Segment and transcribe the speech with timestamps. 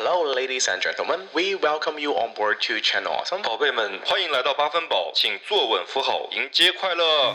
[0.00, 1.26] Hello, ladies and gentlemen.
[1.34, 3.42] We welcome you on board to Channel Awesome.
[3.42, 7.34] 宝贝们，欢迎来到八分饱，请坐稳扶好，迎接快乐。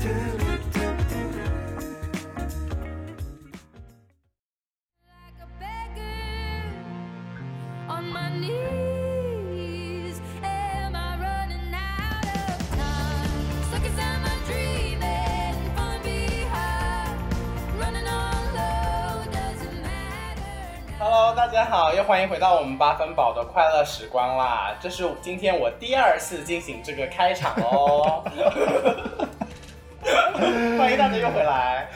[0.00, 0.37] Tell
[22.08, 24.74] 欢迎回到我们八分饱的快乐时光啦！
[24.80, 28.24] 这是今天我第二次进行这个开场哦，
[30.78, 31.86] 欢迎大家又回来。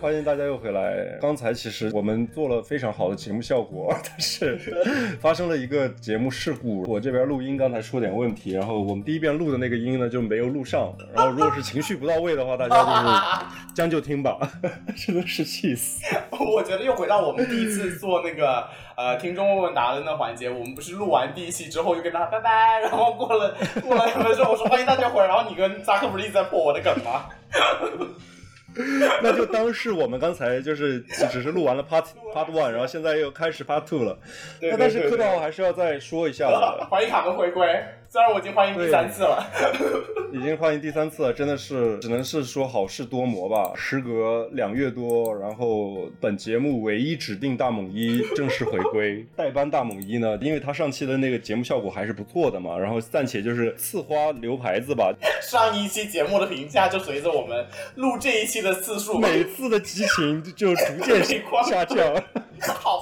[0.00, 1.18] 欢迎大家又回来。
[1.20, 4.56] 刚才其实我们做了非常好的节目效果， 但是
[5.20, 6.84] 发生了一个节目事故。
[6.88, 10.94] 我这边录音刚才出点问题，然后我们第一遍录的那个音呢就没有录上。
[11.12, 13.16] 然后如果是情绪不到位的话，大家就是
[13.74, 14.38] 将就听吧。
[14.96, 16.00] 真的是气死！
[16.30, 18.64] 我觉得又回到我们第一次做那个
[18.98, 27.26] 呃听众问问答的那环节，我们不是录完第一期之后就跟大家拜拜， 然后过了 过了两分钟，我说欢迎大家回来，然后你跟扎克不是一直在破我的梗吗？
[29.22, 32.04] 那就当是我们刚才就是只是录完了 part
[32.34, 34.16] part one，然后现在又开始 part two 了。
[34.60, 36.86] 对那但是对对客套还是要再说一下的。
[36.88, 37.66] 欢迎卡门回归，
[38.10, 39.46] 虽然我已经欢迎第三次了。
[40.32, 43.72] 已经欢迎第三次了，真的是只能是说好事多磨吧。
[43.76, 49.26] 时隔两月多，然后本节目唯一指定大猛一正式回归。
[49.36, 55.12] 代班大猛一呢，因为他上期的那个节目效果还是不错的嘛，然后暂且就是刺花留牌子吧。
[55.42, 57.66] 上一期节目的评价就随着我们
[57.96, 61.22] 录这一期的次数，每次的激情就逐渐
[61.68, 62.24] 下降。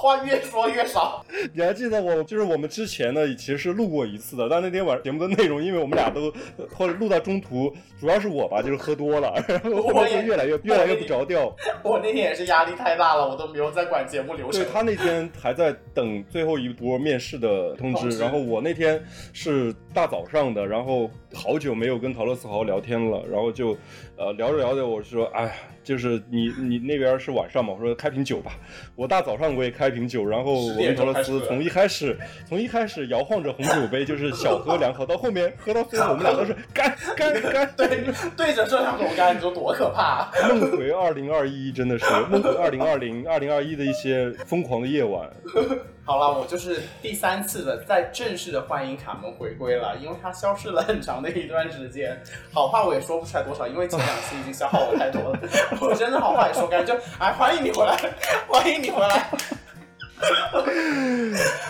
[0.07, 1.25] 好话越说越少。
[1.53, 6.33] 你还记得我就是我们之前呢，其实是录过一次的，但那天晚上节目的内容，因为我们俩都
[6.73, 11.53] 或者录到中途，主要是我吧，就是喝多了， 然后后面就越来越越来越不着调。
[11.83, 14.71] 我那天也是压力太大了，我都没有在管节目流程对。
[14.71, 19.03] 他那天还在等最后一波面试的通知，然后我那天
[19.33, 23.77] 是大早上的，然后好久没有跟陶乐斯好好聊天了，然后就
[24.15, 25.51] 呃聊着聊着，我说哎呀，
[25.87, 28.51] 就是你你那边是晚上嘛，我说开瓶酒吧，
[28.93, 38.03] 我大早上我也开瓶酒，然后我跟陶乐斯从一开始从一开始摇晃着红酒杯，就是小喝两口，到后面喝到最后我们俩都是干 干干，对
[38.35, 40.31] 对着这两种干，你说多可怕、啊！
[40.49, 45.29] 梦回二零二一，真的是梦回二零二零二零二一的一些疯狂的夜晚。
[46.07, 52.17] 好了，我就是第三次的在正式的欢迎卡门回归了，因为他消失了很长的一段时间。
[52.53, 55.39] 好话我也说不出来多少，因为前两期已经消耗我太多了。
[55.81, 57.97] 我真的好话也说干，就 哎欢迎你回来，
[58.47, 59.29] 欢迎你回来。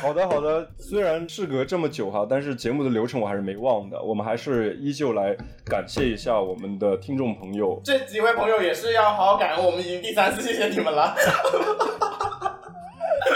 [0.04, 0.70] 好的，好的。
[0.78, 4.00] 虽然事隔这么久哈，但是节目的流程我还是没忘的。
[4.00, 7.82] 我们还是依旧来感谢一下我们的听众朋友。
[7.84, 11.16] 这几位朋友也是要好好感恩，我们已经第三次谢谢你们了。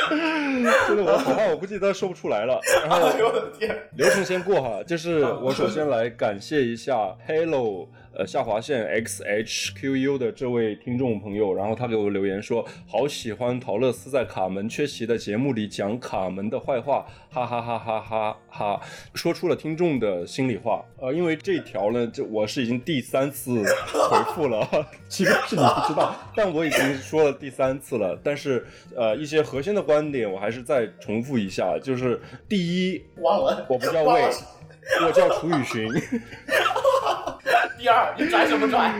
[0.09, 2.59] 真的，我好话我估计都说不出来了。
[2.85, 3.09] 然后！
[3.95, 7.87] 流程先过哈，就是我首先来感谢一下 Hello
[8.21, 18.81] 呃下划线 XHQU 的这位听众朋友，然后他给我留言说，好喜欢陶乐斯在卡门缺席的节目里讲卡门的坏话，哈哈哈哈哈哈，
[19.15, 20.85] 说出了听众的心里话。
[20.99, 24.67] 呃，因为这条呢，这我是已经第三次回复了，
[25.09, 28.15] 即便是你不知道，但我已经说了第三次了。
[28.23, 28.63] 但是
[28.95, 34.29] 呃，一些核心的观点我还是再重复一下，就是第一，忘了，我不叫魏
[35.05, 35.89] 我叫楚雨荨。
[37.77, 38.91] 第二，你拽什么拽？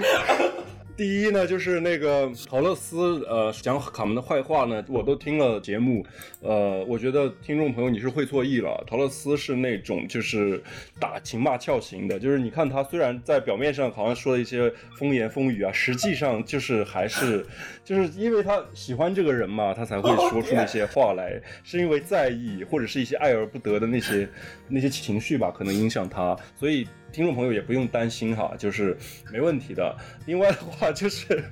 [1.01, 6.05] 第一呢，就是那个陶乐斯，呃，讲卡门的坏话呢，我都听了节目，
[6.41, 8.83] 呃，我觉得听众朋友你是会错意了。
[8.85, 10.61] 陶乐斯是那种就是
[10.99, 17.43] 打情骂俏型的，就是你看他虽然在表面上好像说了一些风言风语啊，实际上就是还是
[17.83, 24.29] 就是因为他喜欢这个人嘛，他才会说出那些话来， 是因为在意或者是一些爱而不得的那些
[24.67, 26.85] 那些情绪吧，可能影响他，所以。
[27.11, 28.97] 听众朋友也不用担心哈，就是
[29.31, 29.95] 没问题的。
[30.25, 31.43] 另外的话就是，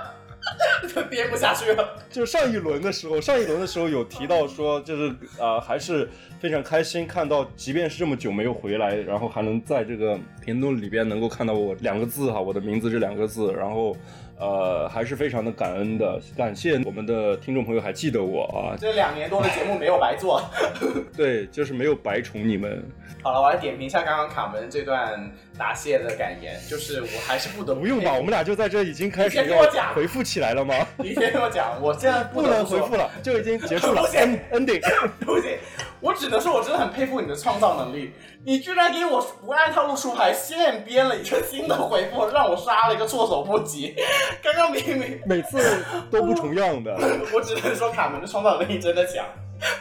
[0.94, 1.98] 就憋不下去了。
[2.10, 5.08] 就上一轮的时候，上一轮的时候有提到说，就是
[5.38, 6.08] 啊、呃还是
[6.38, 13.96] 非常开心看到，即便是这么久没有回来，然后还能在这个评论里边能够看到我两个字哈，我的名字这两个字，然后
[14.38, 20.42] 呃还是非常的感恩的，感谢我们的听众朋友还记得我啊，这两年多的节目没有白做。
[21.16, 22.82] 对，就是没有白宠你们，
[23.22, 29.62] 好了，我来点评一下刚刚卡门这段答谢的感言，就是我还是不得不用吧，我们俩就在这已经开始要
[29.94, 30.74] 回复起来了吗？
[30.98, 34.02] 你先跟我讲，我现在不能回复了，就已经结束了。
[34.02, 34.82] 不行，ending。
[35.20, 35.56] 不行，
[36.04, 38.12] 我只能说，我真的很佩服你的创造能力。
[38.44, 43.96] 你居然给我不按套路出牌，现编了一个新的回复，让我杀了一个措手不及。
[44.42, 46.94] 刚刚明明，每次都不重样的，
[47.32, 49.24] 我只能说卡门的创造能力真的强。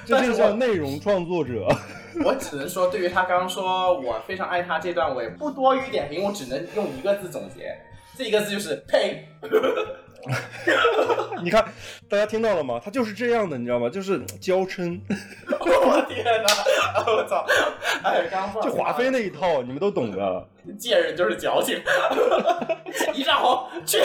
[0.06, 1.68] 这就是叫内容创作者。
[2.24, 7.78] 我只能说，对于他刚刚说我非常爱他这段，我也不多余点评，我只能用一个字总结，
[8.18, 9.28] 这一个字就是呸。
[11.44, 11.66] 你看，
[12.10, 12.80] 大家听到了吗？
[12.84, 13.90] 他就是这样的，你知道吗？
[13.90, 15.00] 就是娇嗔，
[15.60, 17.04] 我天哪！
[17.06, 17.46] 我操！
[18.04, 20.48] 哎，刚刚就华妃那一套，你们都懂的。
[20.80, 21.82] 贱人就是矫情，
[23.14, 24.02] 一丈红去。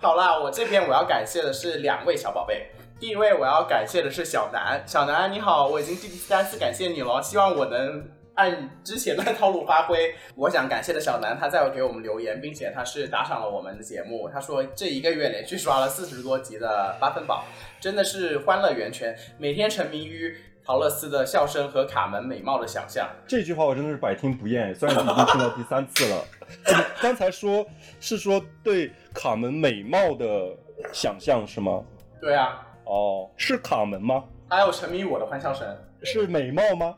[0.00, 2.70] 好啦，我这边我要感谢的是两位小宝贝。
[3.00, 10.14] 第一位我要感谢的是小南，小南你好，我已经第三次感谢你了，希望我能按之前的套路发挥。
[10.34, 14.28] 我想感谢的小南，他在给我们留言，并且他是打赏了我们的节目。
[14.32, 17.44] 他说这一个月连续刷了四十多集的八分宝，
[17.80, 23.08] 真的是欢乐源泉，每天沉迷于陶乐斯的笑声和卡门美貌的想象。
[23.26, 26.24] 这句话我真的是百听不厌，虽然已经听到第三次了。
[27.00, 27.64] 刚才说
[28.00, 30.26] 是说对卡门美貌的
[30.92, 31.82] 想象是吗？
[32.20, 34.24] 对啊，哦，是卡门吗？
[34.48, 35.66] 还有沉迷于我的欢笑声。
[36.02, 36.94] 是美貌吗？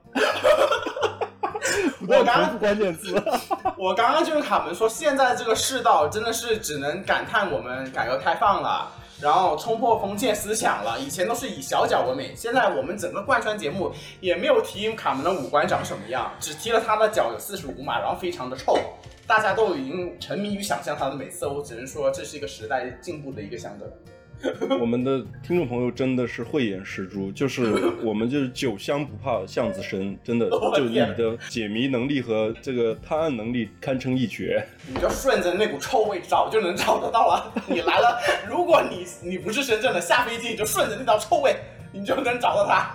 [2.06, 3.22] 不断重复关键词。
[3.76, 10.98] 我刚刚就跟卡门说，现在这个世道真的是只能感叹我们改革开放了，然后冲破封建思想了。
[10.98, 18.78] 以前都是以小脚为美，现在我们整个贯穿节目也没有提卡门的五官长什么样，只提了他的脚有四十五码，然后非常的臭。
[19.26, 23.90] 大家都已经沉迷于想象他的美色，我只能说这是一个时代进步的一个象征。
[24.80, 27.72] 我们的听众朋友真的是慧眼识珠，就是
[28.04, 34.64] 我们就是酒香不怕巷子深，真的就你的解谜能力和这个探案能力堪称一绝。
[34.86, 37.52] 你就顺着那股臭味找就能找得到了。
[37.66, 41.56] 你来了，如果你你不是深圳的，下飞机你就顺着那道臭味，
[41.92, 42.94] 你就能找到他。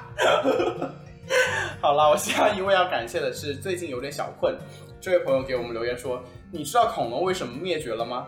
[1.81, 4.55] 好了，我下一位要感谢的是最近有点小困，
[4.99, 8.27] 这位朋友给我们留言说，你知道恐龙为什么灭绝了吗？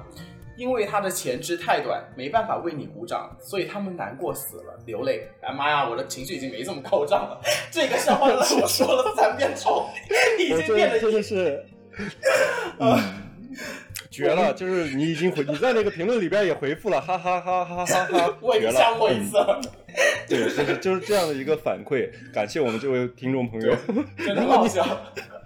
[0.56, 5.28] 因为他的前肢太短，没办法为你鼓掌，所以他们难过死了，流泪。
[5.42, 7.42] 哎妈呀，我的情绪已经没这么高涨了。
[7.72, 9.88] 这个笑话让我说了三遍臭，
[10.40, 11.66] 已经变得真真的是，
[12.80, 13.00] 嗯，
[14.12, 14.54] 绝了！
[14.54, 18.72] 就是你已经回你在那个评论里边也回复了，哈哈哈哈哈哈， 我已绝了！
[18.72, 19.62] 经想过一嗯次了。
[20.28, 23.76] 对，就是就是这样的一个反馈，感谢我们这位听众朋友。
[24.18, 24.86] 真的好笑。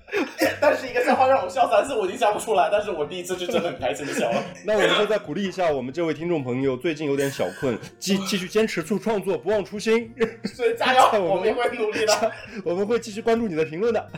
[0.61, 2.69] 但是一个笑话让我笑三次，我已经笑不出来。
[2.71, 4.41] 但是我第一次是真的很开心的笑了。
[4.65, 10.13] 那我们就再鼓励一下我们这位听众朋友，最近有点小困，继 继续坚持做创作，不忘初心。
[10.45, 12.31] 所以加油，我们也会努力的。
[12.63, 14.09] 我们会继续关注你的评论的。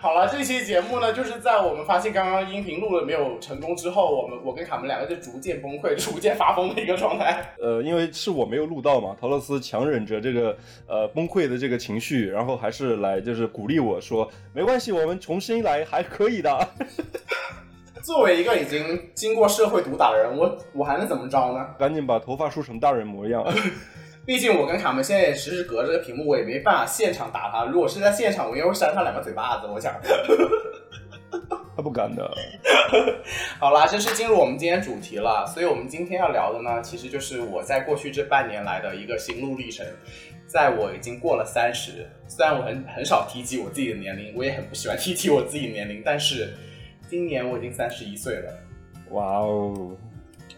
[0.00, 7.54] 好了，这期节目呢，就是在我们发现刚刚音频录了没有成功之后，我们我跟卡门两个就逐渐崩溃、逐渐发疯的一个状态。
[7.60, 10.56] 呃，因为是我没有录到嘛，陶乐斯强忍着这个
[10.86, 16.68] 呃崩溃的这个情绪，然后还是来就是鼓励我说，没关系，我们重新来，还可以的。
[18.02, 21.66] 作为一个已经经过社会毒打的人，我我还能怎么着呢？
[21.78, 23.44] 赶紧把头发梳成大人模样。
[24.26, 27.64] 毕竟我跟卡门现在也时时隔着个屏幕，我也没办法现场打他。
[27.66, 29.66] 如果是在现场，我应该会扇他两个嘴巴子。
[29.66, 29.94] 我想。
[31.80, 32.30] 他不敢的。
[33.58, 35.46] 好啦，正式进入我们今天主题了。
[35.46, 39.86] 所以我们今天要聊的呢，其实就是我在过去这半年来的一个心路历程。
[40.46, 46.52] 在我已经过了三十，虽然我很很少提及我自己的年龄，我也很不喜欢提及我自己的年龄，但是
[47.08, 48.52] 今年我已经三十一岁了。
[49.10, 49.96] 哇哦！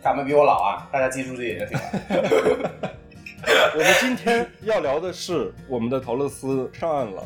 [0.02, 2.70] 他们比我老啊，大家记住这一点就行了。
[3.74, 7.22] 我们今天要聊的是我们的陶乐斯上岸了。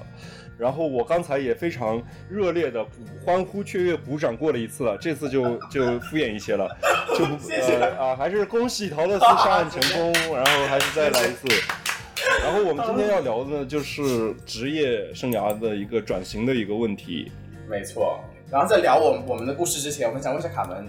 [0.58, 2.84] 然后我刚才也非常热烈的
[3.24, 6.68] 欢呼雀跃鼓掌过了一次了，这次就就敷衍一些了，
[7.16, 11.46] 就不 谢谢呃啊，还是恭喜陶乐斯上岸成功，然后还是再来一次。
[12.42, 17.30] 然后我们今天要聊的呢，就是职业生涯的一个转型的一个问题。
[17.68, 18.18] 没错。
[18.50, 20.88] 然后在聊我我们的故事之前，我们想问一下卡门，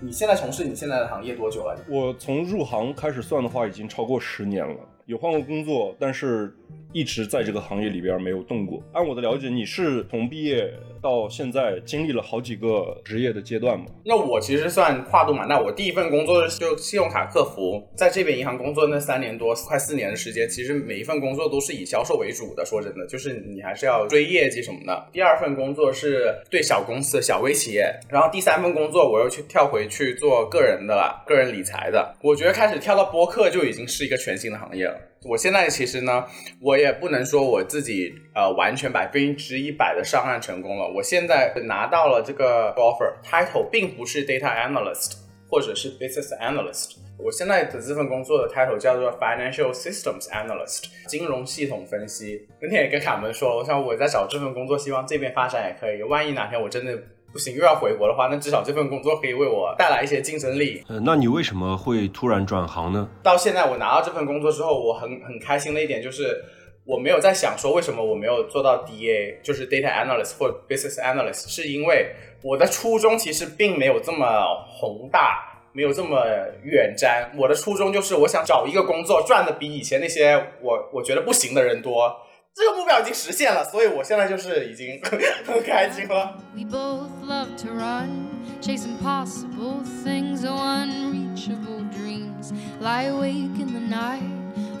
[0.00, 1.78] 你现在从事你现在的行业多久了？
[1.88, 4.76] 我从入行开始算的话，已经超过十年了。
[5.06, 6.54] 有换过工作，但是
[6.92, 8.82] 一直在这个行业里边没有动过。
[8.92, 13.84] 按我的了解，你是从毕业到现在经历了好几个职业的阶段吗？
[14.04, 22.64] 那我其实算跨度蛮大，我第一份工作就信用卡客服，在这边银行工作那三年多，快四年的时间，其实每一份工作都是以销售为主的。
[22.64, 25.08] 说真的，就是你还是要追业绩什么的。
[25.12, 32.16] 第二份工作是对小公司、小微企业，然后第三份工作我又去跳回去做个人的了，个人理财的。
[32.22, 34.98] 我觉得开始跳到播客就已经是一个全新的行业了。
[35.28, 36.24] 我现在其实呢，
[36.60, 40.88] 我也不能说我自己呃完全百分之一百的上岸成功了。
[40.88, 45.16] 我现在拿到了这个 offer title，并不是 data analyst
[45.48, 46.96] 或者是 business analyst。
[47.18, 52.46] 我现在的这份工作的 title 叫做 financial systems analyst，金融系统分析。
[52.60, 56.02] 那天也跟卡门说，我想我在找这份工作，希望这边发展也可以。
[56.02, 56.92] 万一哪天我真的
[57.32, 60.82] 不行又要回国的话，那至少这份工作可以为我带来一些竞争力。
[60.88, 63.08] 呃，那你为什么会突然转行呢？
[63.22, 66.42] 到现在我拿到这份工作之后，我很很开心的一点就是，
[66.84, 72.10] 我没有在想说为什么我没有做到 DA，就是 data analyst 或 business analyst，是因为
[72.42, 74.26] 我的初衷其实并没有这么
[74.68, 75.52] 宏大。
[75.76, 76.24] 没有这么
[76.64, 82.10] 远瞻，我的初衷就是我想找一个工作赚的比以前那些我我觉得不行的人多，
[82.56, 84.98] 这个目标已经实现了，所以我现在就是已经
[85.44, 86.38] 很开心了。
[86.56, 88.28] We both love to run,
[88.62, 92.54] chase impossible things, oh unreachable dreams.
[92.80, 94.22] Lie awake in the night,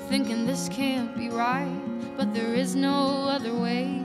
[0.08, 1.68] thinking this can't be right,
[2.16, 4.00] but there is no other way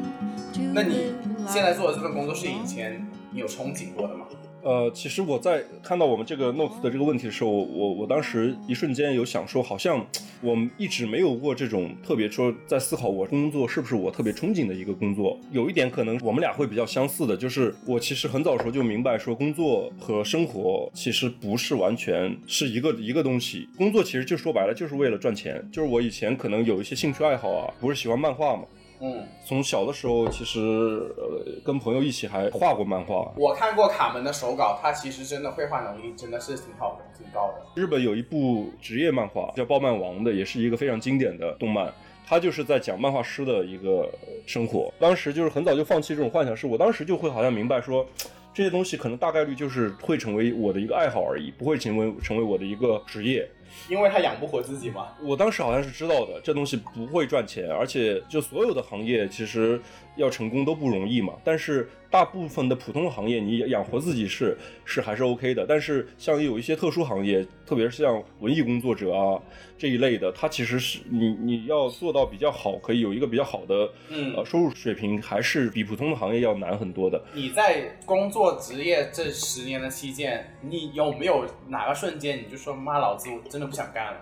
[0.54, 1.14] to 那你
[1.46, 4.26] live 现在.做的这份工作是以前你有憧憬过的吗？
[4.64, 10.06] 呃，其实我在看到我们这个 note 的这个问题的时候，我我当时一瞬间有想说，好像
[10.42, 15.40] 我们一直没有过这种特别说在思考我工作是不是我特别憧憬的一个工作。
[15.52, 23.68] 有一点可能我们俩会比较相似的，就是我其实很早时候就明白说，工作和生活其实不是完全是一个一个东西。
[23.78, 25.68] 工作其实就说白了就是为了赚钱。
[25.72, 28.64] 就是我以前可能有一些兴趣爱好啊，不是喜欢漫画嘛，
[29.02, 33.34] 嗯，从小的时候其实呃跟朋友一起还画过漫画。
[33.36, 37.82] 我看过卡门的手稿，他其实真的绘画能力真的是挺好的，挺高的。
[37.82, 41.92] 日本有一部职业漫画叫《爆漫王》的，也是一个非常经典的动漫。
[42.24, 44.08] 他就是在讲漫画师的一个
[44.46, 44.94] 生活。
[45.00, 48.06] 当时就是很早就放弃这种幻想，是我当时就会好像明白说，
[48.54, 53.50] 这些东西可能大概率就是会成为我的一个爱好而已，不会成为成为我的一个职业。
[53.90, 55.08] 因为他养不活自己嘛。
[55.22, 59.82] 我当时好像是知道的，这东西不会赚钱，而且就所有的行业其实
[60.16, 61.34] 要成功都不容易嘛。
[61.44, 65.66] 但是大部分的普通行业，你养活自己是是还是 OK 的。
[65.68, 69.42] 但是像有一些特殊行业，特别是像文艺工作者啊
[69.78, 77.24] 这一类的，它其实是你你要做到比较好，可以有一个比较好的嗯呃收入水平，还是比普通的行业要难很多的。
[77.34, 84.20] 你在工作职业这十年的期间，你有没有哪个瞬间你就说妈，老子我真的不想干了？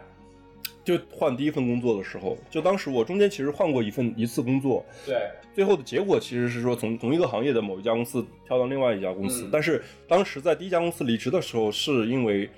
[0.85, 12.49] 就换第一份工作的时候，就当时我中间其实换过一份一次工作，对，最后的结果其实是说从同一个行业的某一家公司跳到另外一家公司，嗯但是当时在第一家公司离职的时候，是因为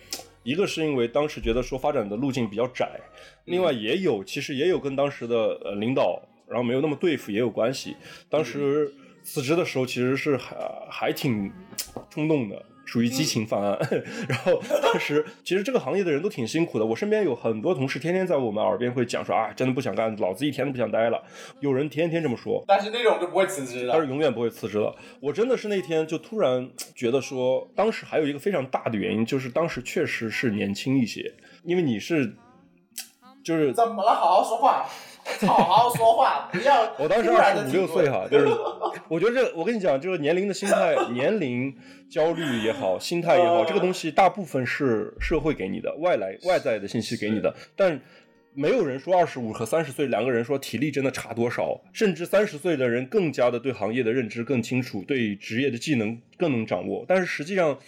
[0.43, 2.99] 一个是因为当时觉得说发展的路径比较窄，
[3.45, 7.95] 另外也有其实也有跟当时的呃领导然后没有那么对付也有关系。
[8.29, 8.93] 当时
[9.23, 10.55] 辞职的时候其实是还
[10.89, 11.51] 还挺
[12.09, 12.65] 冲动的。
[12.85, 13.77] 属于激情犯案，
[14.27, 16.85] 然后当时其实这个行业的人都挺辛苦的。
[16.85, 21.23] 我身边有很多同事天天在我们耳边会讲说啊，真的不想干，老子一天都不想待了。
[21.59, 23.93] 有人天天这么说，但是那种就不会辞职的。
[23.93, 24.93] 他是永远不会辞职的。
[25.19, 31.33] 我真的是那天就突然觉得说，当时还有一个非常大的原因，就是当时确实是年轻一些，
[31.63, 32.35] 因为你是，
[33.43, 34.13] 就是怎么了？
[34.13, 34.85] 好好说话，
[35.47, 38.47] 好好说话， 不要我当时二十五六岁哈，就是
[39.07, 41.75] 我觉得这我跟你讲，就是年龄的心态、年龄
[42.09, 47.99] 焦虑也好，心态也好，呃这个东西大部分是社会给你的，外来外在的信息给你的，但。
[48.53, 57.05] 没有人说二十五和三十岁两个人说体力真的差多少，甚至三十岁的人更加的对行业的认知更清楚，对职业的技能更能掌握。
[57.07, 57.79] 但是实际上，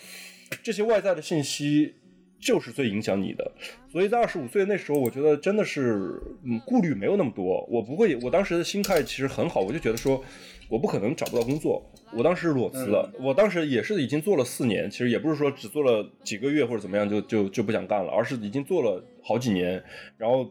[0.63, 1.95] 这些外在的信息
[2.43, 3.51] 就是最影响你的。
[3.91, 7.65] 所以在二十五岁那时候，我觉得真的是，嗯，顾虑没有那么多。
[7.69, 10.21] 我不会，我当时的心态其实很好，我就觉得说，
[10.69, 11.83] 我不可能找不到工作。
[12.15, 19.83] 我当时裸辞了，我当时也是已经做了四年，其实也不是说只做了几个月或者怎么样就就就不想干了，而是已经做了好几年，
[20.17, 20.49] 然后。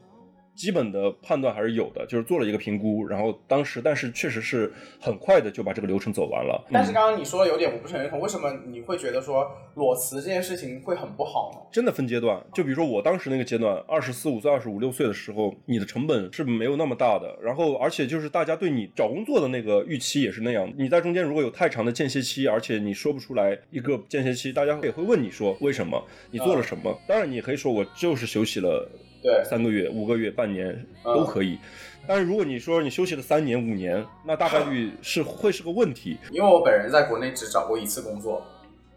[0.54, 6.62] 基本的判断还是有的，就是做了一个评估，然后当时，但是确实是很快的就把这个流程走完了。
[6.70, 11.68] 但是刚刚你说的有点我不是很认同，为什么你会觉得说裸辞这件事情会很不好呢？
[11.72, 26.94] 真的分阶段，就比如说我当时那个阶段，二十四五岁、二十五六岁的时候，你的成本是没有那么大的，然后而且就是大家对你找工作的那个预期也是那样，你在中间如果有太长的间歇期，而且你说不出来一个间歇期，大家也会问你说为什么，你做了什么？
[27.08, 28.88] 当然你也可以说我就是休息了。
[29.22, 30.68] 对三个月、五个月、半年
[31.04, 31.58] 嗯都可以。
[32.06, 36.18] 但是如果你说你休息了三年、五年，那大概率是会是个问题。
[36.32, 38.44] 因为我本人在国内只找过一次工作，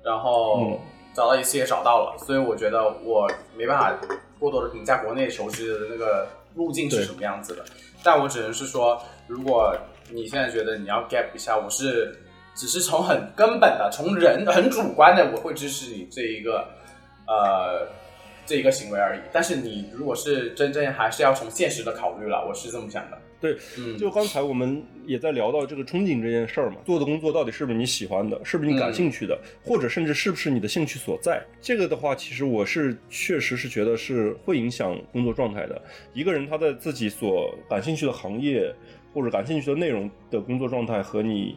[0.03, 0.79] 然后嗯
[1.13, 3.95] 找到一次也找到了，所以我觉得我没办法
[4.39, 7.63] 过多的评价国内求职的那个路径是什么样子的。
[8.03, 9.77] 但我只能是说，如果
[10.11, 12.17] 你现在觉得你要 gap 一下，我是
[12.55, 16.67] 只是从很根本的、从人很主观的，我会支持你这一个
[17.27, 17.87] 呃
[18.45, 19.19] 这一个行为而已。
[19.31, 23.17] 但是你如果是真正还是要从现实的考虑了，我是这么想的。
[23.41, 31.43] 对，嗯，就刚才我们也在聊到这个憧憬这件事儿嘛，做的工作到底是不是你喜欢的，是不是你感兴趣的，或者甚至是不是你的兴趣所在？
[31.61, 35.79] 这个的话，其实我是确实是觉得是会影响工作状态的。
[36.13, 38.73] 一个人他在自己所感兴趣的行业
[39.13, 41.55] 或者感兴趣的内容的工作状态和你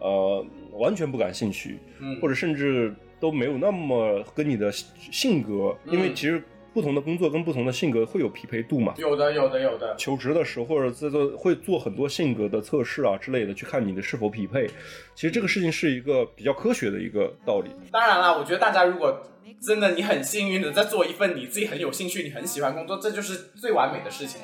[0.00, 8.94] 呃完全不感兴趣，嗯或者甚至都没有那么跟你的性格，因为嗯其实不同的工作跟不同的性格会有匹配度嘛。
[8.96, 9.94] 有的，有的，有的。
[9.96, 14.66] 求职的时候，或者在做会做很多性格的测试啊之类的，去看你的是否匹配。
[15.14, 17.70] 其实这个事情是一个比较科学的一个道理。
[17.90, 19.20] 当然啦，我觉得大家如果
[19.60, 24.40] 真的你很幸运的在做一份你自己很有兴趣、你很喜欢工作，这就是最完美的事情。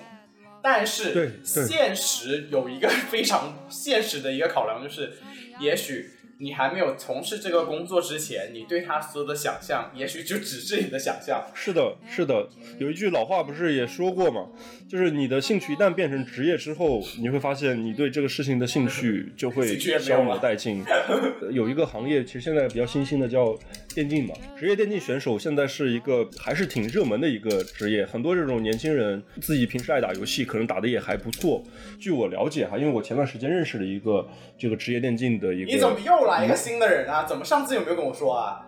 [0.62, 5.12] 但是现实有一个 非常现实的一个考量，就是
[5.60, 11.42] 也许你还没有从事这个工作之前，你对他所有的想象，也许就只是你的想象。
[11.54, 12.46] 是的，是的，
[12.78, 14.46] 有一句老话不是也说过吗？
[14.86, 20.84] 就是你的兴趣一旦变成职业之后，你会发现你对这个事情的兴趣就会消磨殆尽。
[21.50, 23.56] 有一个行业其实现在比较新兴的叫
[23.96, 31.64] 电竞嘛，职业电竞选手现在是一个还是挺热门的一个职业，很多这种年轻人自己平时爱打游戏，可能打的也还不错。
[31.98, 37.24] 据我了解哈，因为我前段时间认识了一个这个职业电竞的一个，你怎么又来一个新的人啊？
[37.24, 38.66] 怎么上次有没有跟我说啊？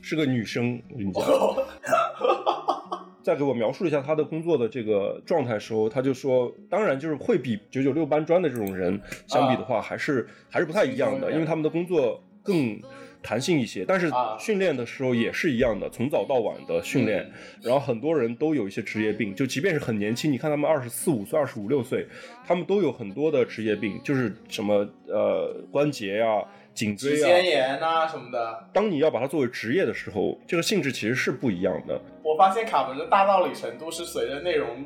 [0.00, 1.22] 是个女生，我跟你讲。
[3.22, 12.80] 在给我描述一下他的工作的这个状态时候，他就说，当然就是会比九九六搬砖的这种人相比的话，还是还是不太一样的，因为他们的工作更
[13.26, 17.28] 弹性一些，但是啊训练的时候也是一样的，从早到晚的训练。
[17.60, 22.06] 然后很多人都有一些职业病，就即便是很年轻，你看他们二十四五岁、二十五六岁，
[22.46, 26.40] 他们都有很多的职业病，就是什么呃关节呀、
[26.72, 27.28] 颈椎啊。
[27.28, 28.68] 腱炎啊什么的。
[28.72, 32.00] 当你要把它作为职业的时候，这个性质其实是不一样的。
[32.22, 34.84] 我发现卡门的大道理程度是随着内容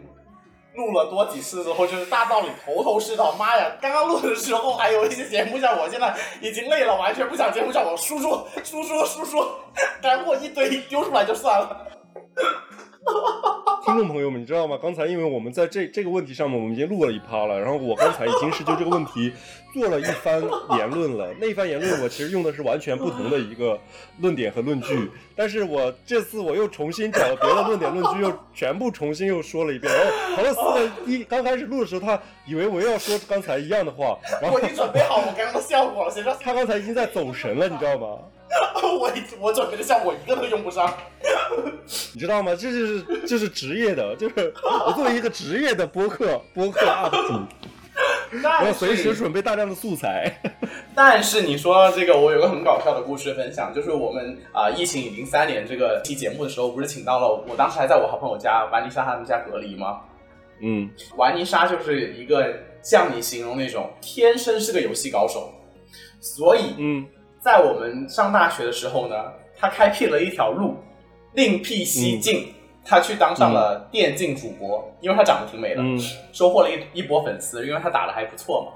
[0.74, 3.34] 录了多几次之后，就是大道理头头是道。
[3.38, 9.44] 妈呀，刚刚录的时候还有一些节目效果现在已经累了，完全不想节目效果输出输出输出，
[10.00, 11.86] 干货 一堆丢出来就算了。
[13.84, 14.78] 听众朋友们，你知道吗？
[14.80, 19.32] 刚才因为我们在这这个问题上面，我们已经录了一趴了，然后我刚才已经是就这个问题
[19.72, 20.40] 做了一番
[20.76, 21.34] 言论了。
[21.40, 23.78] 那一番言论我其实用的是完全不同的一个
[24.18, 29.90] 论点和论据， 但是我这次我又重新找了别的论点论据，又全部重新又说了一遍。
[29.92, 38.18] 然后陶乐斯呢，一刚开始录的时候，他以为我又要说刚才一样的话，然后我已经准备好我刚刚的效果了，谁知道他刚才已经在走神了，你知道吗？
[38.98, 40.92] 我我准备的像我一个都用不上。
[42.12, 42.52] 你知道吗？
[42.54, 44.52] 这就是这是职业的，就是
[44.86, 47.40] 我作为一个职业的播客播客 UP 主。
[48.32, 50.40] 我要随时准备大量的素材。
[50.94, 60.00] 但是你说到这个，我有个很搞笑的故事分享，就是我们啊、疫情已经三年这个期节目的时候，不是请到了我当时还在我好朋友家玩泥莎他们家隔离吗？
[60.62, 65.52] 嗯玩泥沙就是一个像你形容那种天生是个游戏高手，
[66.20, 67.06] 所以嗯
[67.40, 69.16] 在我们上大学的时候呢，
[69.58, 70.76] 他开辟了一条路，
[71.32, 72.52] 另辟蹊径，
[72.84, 75.98] 他去当上了电竞主播，因为他长得挺美的，嗯。
[76.32, 78.72] 收获了一一波粉丝，因为他打的还不错嘛。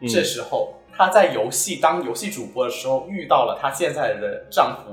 [0.00, 0.08] 嗯。
[0.08, 4.92] 这时候他在游戏当游戏主播的时候，遇到了她现在的丈夫，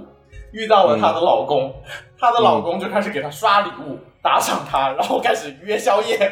[0.51, 1.73] 遇到了她的老公，
[2.19, 6.31] 她的老公就开始给她刷礼物，打赏她，然后开始约宵夜，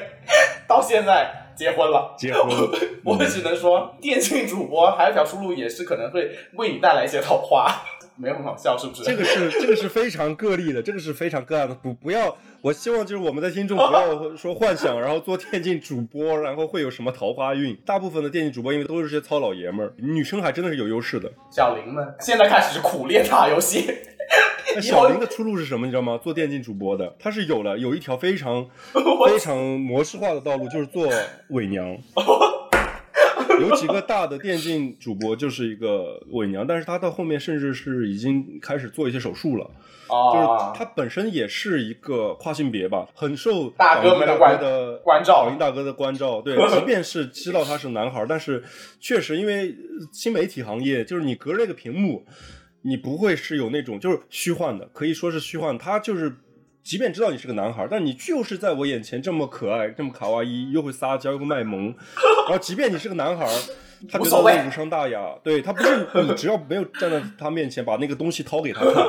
[0.68, 2.16] 到现在结婚了。
[2.18, 2.70] 结婚了
[3.04, 7.68] 我只能说，电竞主播还有一条出路，也是可能会为你带来一些桃花，
[8.16, 9.04] 没有很好笑，是不是？
[9.04, 17.76] 这个是这个是非常个例的，这个是非常个案的，不不要，我希望就是我们的听众不要说幻想， 然后做电竞主播，然后会有什么桃花运。
[17.86, 21.32] 大部分的电竞主播因为都是些糙老爷们儿，女生还真的是有优势的。
[21.52, 23.86] 小林们现在开始苦练打游戏，
[24.76, 25.86] 那小林的出路是什么？
[25.86, 26.18] 你知道吗？
[26.22, 28.66] 做电竞主播的，他是有了有一条非常
[29.28, 31.08] 非常模式化的道路，就是做
[31.50, 31.98] 伪娘。
[33.60, 39.70] 有几个大的电竞主播就是一个伪娘，但是他到后面甚至是已经开始做一些手术了。
[40.08, 44.38] 就是啊，他本身也是一个跨性别吧，很受大哥们的
[45.04, 46.42] 关照导音大哥的关照。
[46.42, 48.64] 对， 即便是知道他是男孩，但是
[49.00, 52.26] 确实因为呃新媒体行业，就是你隔着一个屏幕，
[52.84, 55.78] 你不会是有那种就是虚幻的，可以说是虚幻。
[55.78, 56.34] 他就是
[56.84, 61.94] 即便知道你是个男孩，但你就是在我眼前这么可爱，这么卡哇伊，又会撒娇又会卖萌，
[62.48, 63.46] 然后即便你是个男孩，
[64.10, 69.06] 他觉得无伤大雅，对他不是你只要没有站在他面前把那个东西掏给他看，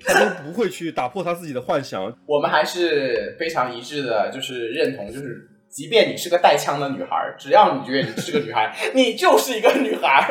[0.00, 2.14] 他都不会去打破他自己的幻想。
[2.26, 10.26] 我们还是非常一致的，就是认同，就是即便你是个带枪的女孩，只要你觉得你是个女孩，你就是一个女孩。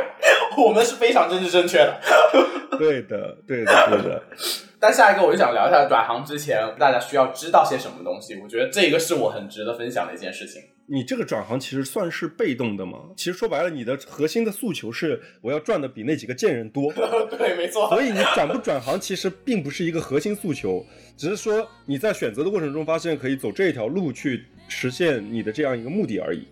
[0.58, 2.00] 我们是非常政治正确的。
[2.80, 4.24] 对的，对的，对的。
[4.80, 8.40] 但下一个我就想聊一下转行之前大家需要知道些什么东西。
[8.42, 10.64] 我觉得这个是我很值得分享的一件事情。
[10.88, 12.98] 你这个转行其实算是被动的吗？
[13.16, 16.92] 其实说白了，你的核心的诉求是我要赚的比那几个贱人多。
[17.38, 17.88] 对，没错。
[17.90, 20.84] 所以你转不转行，其实并不是一个核心诉求，
[21.16, 26.48] 只是说你在选择的过程中发现可以走这条路去实现你的这样一个目的而已。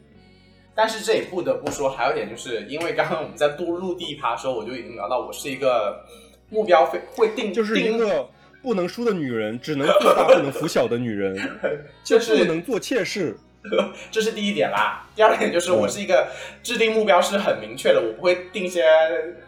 [0.76, 6.04] 但是这也不得不说，还有一点就是因为刚刚我们在录录第一趴的时候，我就已经聊到我是一个
[6.49, 8.28] 目标会会定，就是一个
[8.62, 11.36] 不能输的女人，只能做大不能服小的女人，
[12.04, 13.38] 就就是不能做妾室。
[14.12, 15.08] 这是第一点啦。
[15.15, 16.28] 第二点就是我是一个
[16.62, 18.84] 制定目标是很明确的，我不会定一些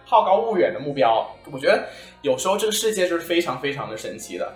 [0.05, 1.35] 好高骛远的目标。
[1.51, 1.89] 我觉得
[2.21, 4.53] 有时候这个世界就是非常非常的神奇的。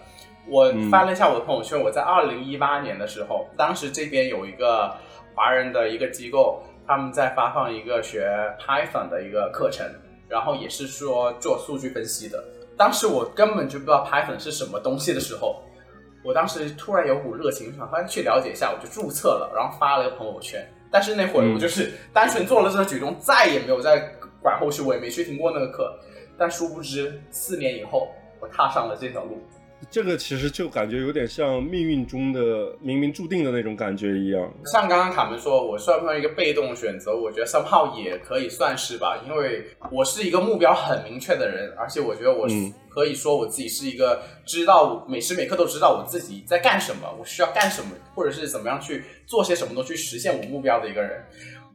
[0.50, 4.92] 我翻了一下我的朋友圈，我在二零一八年的时候，当时这边有一个
[5.36, 8.28] 华人的一个机构，他们在发放一个学
[8.60, 9.86] Python 的一个课程，
[10.28, 12.44] 然后也是说做数据分析的。
[12.76, 15.62] 当时我根本就不知道 Python 是什么东西的时候，
[16.24, 20.68] 我当时突然有股热情，想翻去了解一下，我就注册了，然后发了一个朋友圈。
[20.92, 24.00] 但是那会儿我就是单纯做了这个举动，再也没有再
[24.42, 25.96] 管后续，我也没去听过那个课。
[26.38, 28.08] 但殊不知，四年以后，
[28.40, 29.40] 我踏上了这条路。
[29.90, 32.42] 这个其实就感觉有点像命运中的
[32.78, 34.52] 冥冥注定的那种感觉一样。
[34.66, 37.16] 像刚刚卡门说，我算不算一个被动选择？
[37.16, 42.48] 我觉得 somehow 也可以算是吧，因为我是一个目标很明确的人，而且我觉得我
[42.90, 51.24] 可以说我自己是一个知道每时每刻都知道我自己在干什么，我需要干什么，或者是怎么样去做些什么东西去实现我目标的一个人。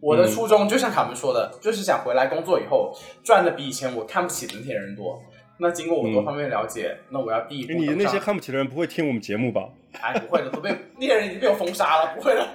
[0.00, 5.18] 我的初衷就像卡门说的，就是想回来工作以后赚的比以前我看不起的那些人多。
[5.58, 9.68] 那经过我多方面了解，那我要第一步你那些看不起的人不会听我们节目吧？
[10.00, 12.46] 哎，不会的，都被 那些人已经被我封杀了，不会的，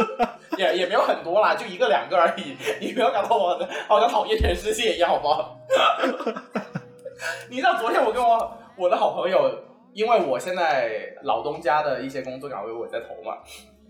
[0.58, 2.54] 也也没有很多啦，就一个两个而已。
[2.80, 5.58] 你不要搞得我的好像讨厌全世界一样，好不好？
[7.48, 9.50] 你知道昨天我跟我我的好朋友，
[9.94, 13.38] 因为我现在老东家的一些工作岗位我在投嘛，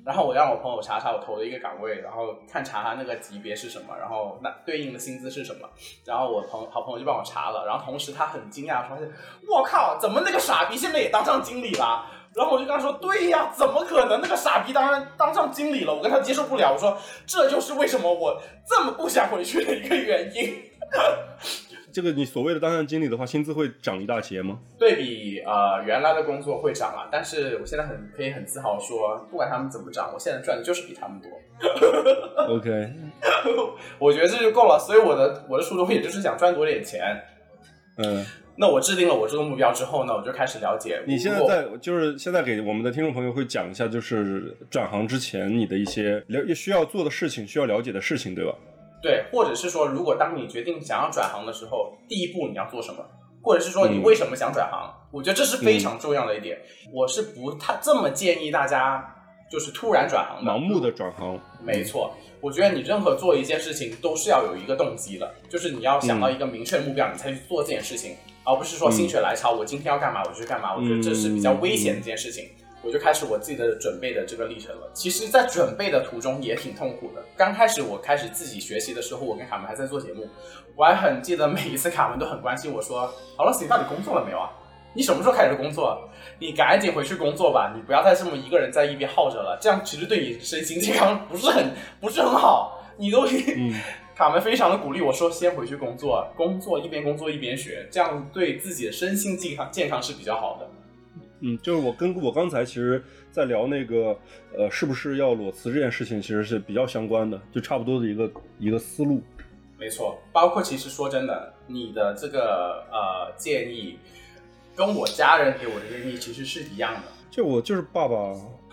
[0.04, 5.68] 然后我让我朋友查查我投的一个岗位，然后看查他那个级别是什么，然后那对应的薪资是什么，
[6.04, 9.10] 然后我朋好朋友就帮我查了，然后同时他很惊讶地发现，
[9.48, 12.06] 我靠，怎么那个傻逼现在也当上经理了？
[12.34, 14.18] 然后我就跟他说：“对呀，怎么可能？
[14.22, 16.72] 那个傻逼当然当上经理了，我跟他接受不了。
[16.72, 20.54] 我说这就是为什么我这么不想回去的一个原因。
[21.92, 24.58] 这个你所谓的当上经理的话，薪资会涨一大截吗？
[24.78, 31.30] 对比呃原来的工作会涨啊，但是我现在很可以很自豪说，不管他们怎么涨，我现在赚的就是比他们多。
[32.48, 32.92] OK，
[34.00, 34.78] 我觉得这就够了。
[34.78, 37.22] 所以我的我的初衷也就是想赚多点钱。
[37.98, 38.24] 嗯，
[38.56, 41.02] 那我制定了我这个目标之后呢，我就开始了解。
[41.06, 48.54] 你现在在就是现在给我们的听众朋友会讲一下，就是转行之前你的一些了需要做的事情，需要了解的事情，对吧？
[49.02, 53.04] 对，或者是说，如果当你决定想要转行的时候，第一步你要做什么？
[53.42, 54.94] 或者是说你为什么想转行？
[55.10, 56.56] 我觉得这是非常重要的一点。
[56.92, 59.04] 我是不太这么建议大家
[59.50, 70.76] 就是突然转行的，盲目的转行，没错，我觉得你任何做一件事情都是要有一个动机的，就是你要想到一个明确的目标，你才去做这件事情，而不是说心血来潮，我今天要干嘛我就去干嘛。
[70.76, 72.48] 我觉得这是比较危险的一件事情。
[72.82, 74.90] 我就开始我自己的准备的这个历程了。
[74.92, 77.22] 其实，在准备的途中也挺痛苦的。
[77.36, 80.28] 刚开始我开始自己学习的时候，我跟卡门还在做节目，
[80.76, 84.50] 我还很记得每一次卡门都很关心我说：“好了，你到底工作了没有啊？
[84.94, 86.08] 你什么时候开始工作？
[86.38, 92.78] 你赶紧回去工作吧，你不要再这么一个人在一边耗着了，这样其实对你身心健康不是很不是很好。
[92.98, 93.80] 你都已经、嗯
[94.14, 100.68] 卡门非常的鼓励我说，先回去工作，工作一边工作一边学，这样对自己的身心健康健康是比较好的。
[101.42, 104.16] 嗯，就是我跟我刚才其实，在聊那个
[104.56, 109.20] 呃，是不是要裸辞这件事情，其实是比较相关的，就差不多的一个一个思路。
[109.76, 113.98] 没错，包括其实说真的，你的这个呃建议，
[114.76, 117.00] 跟我家人给我的建议其实是一样的。
[117.28, 118.16] 就我就是爸爸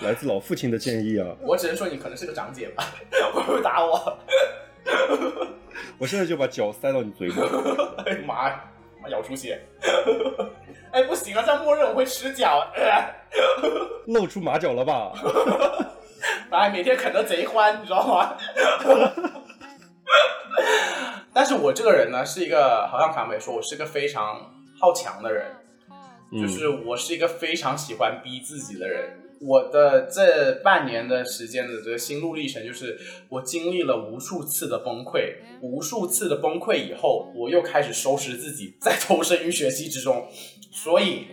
[0.02, 2.84] 来自老父亲的建议啊，我只能说你可能是个长姐吧，
[3.34, 4.18] 会不会打我？
[5.98, 7.34] 我现在就把脚塞到你嘴里。
[8.06, 8.79] 哎呀妈呀，妈
[9.10, 9.60] 咬出血！
[10.92, 12.66] 哎，不行啊，这样默认我会吃脚。
[12.76, 13.16] 呃
[14.08, 15.12] 露出马脚了吧？
[16.50, 18.36] 哎，每天啃得贼欢，你知道吗？
[21.32, 25.46] 但是我这个人呢，是一个，好像卡美说，我是一个非常好强的人。
[26.32, 29.19] 嗯就是我是一个非常喜欢逼自己的人。
[29.42, 33.00] 我的这半年的时间的这个心路历程，就是
[33.30, 40.28] 我经历了无数次的崩溃，无数次的崩溃以后，我又开始收拾自己，再投身于学习之中。
[40.72, 41.28] 所以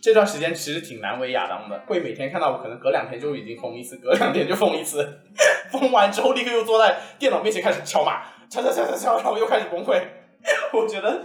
[0.00, 5.20] 这段时间其实挺难为亚当的，会每天看到我可能隔两天就已经疯一次，隔两天就疯一次，
[5.70, 10.00] 疯完之后立刻又坐在电脑面前开始敲码，敲敲敲敲敲，然后又开始崩溃。
[10.72, 11.20] 我觉得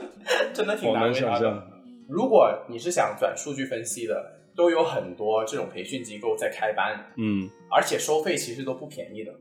[0.54, 1.64] 真的挺难难为他的。
[2.10, 9.34] 如果你是想转数据分析的，都有很多这种培训机构在开班，嗯而且收费其实都不便宜的。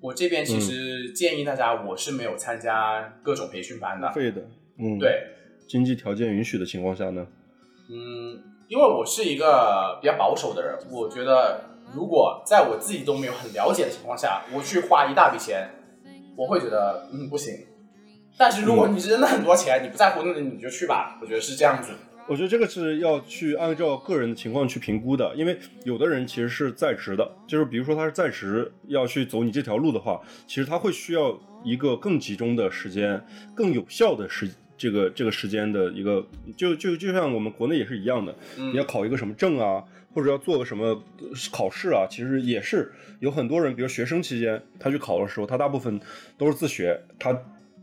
[0.00, 4.10] 我这边其实建议大家，我是没有参加各种培训班的。
[4.12, 4.40] 费的，
[4.78, 5.22] 嗯，，对，
[5.68, 7.26] 经济条件允许的情况下呢，
[7.90, 11.60] 嗯，因为我是一个比较保守的人，我觉得
[11.92, 15.68] 如果在我自己都没有很了解的情况下，我去花一大笔钱，
[16.36, 17.52] 我会觉得嗯不行。
[18.38, 21.18] 但是如果你是真的很多钱，你不在乎，那你就去吧。
[21.20, 21.92] 我觉得是这样子。
[22.28, 33.20] 我觉得这个是要去按照个人的情况去评估的，因为有的人其实是在职的，就是比如说他是在职要去走你这条路的话，其实他会需要一个更集中的时间、
[33.52, 36.24] 更有效的时这个这个时间的一个，
[36.56, 39.82] 就就就像我们国内也是一样的，嗯你要考一个什么证啊，
[40.14, 46.00] 或者要做个什么呃考试啊，其实也是有很多人，比如学生期间他去考的时候，他大部分
[46.38, 47.36] 都是自学，他。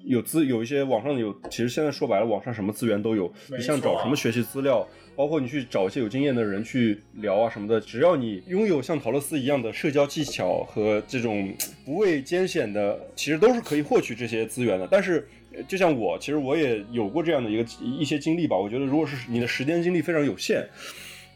[0.08, 3.32] 有资有一些网上有，其实现在说白了，网上什么资源都有。
[3.50, 11.54] 你想找什么学习资料，包括你去找一些有经验的人去聊啊什么的，只要你拥有像陶乐斯一样的社交技巧和这种
[11.86, 14.88] 不畏艰险的，其实都是可以获取这些资源的。
[14.90, 18.58] 但是，呃就像我，其实我也有过这样的一个一些经历吧。
[18.58, 20.66] 我觉得，如果是你的时间精力非常有限，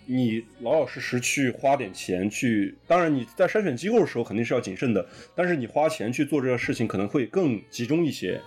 [0.06, 5.06] 你老老实实去花点钱去，当然你在筛选机构的时候肯定是要谨慎的，
[5.36, 8.40] 但是你花钱去做这个事情可能会更集中一些。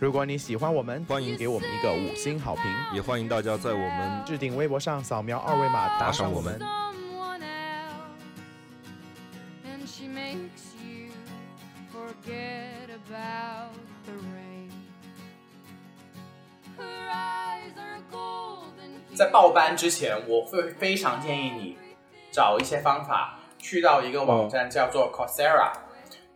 [0.00, 2.62] 如果你喜欢我们，欢迎给我们一个五星好评，
[2.94, 6.56] 也欢迎大家在我们置顶微博上扫描二维码打赏我们。
[19.16, 21.76] 在报班之前，我会非常建议你
[22.30, 25.72] 找一些方法，去到一个网站叫做 Coursera，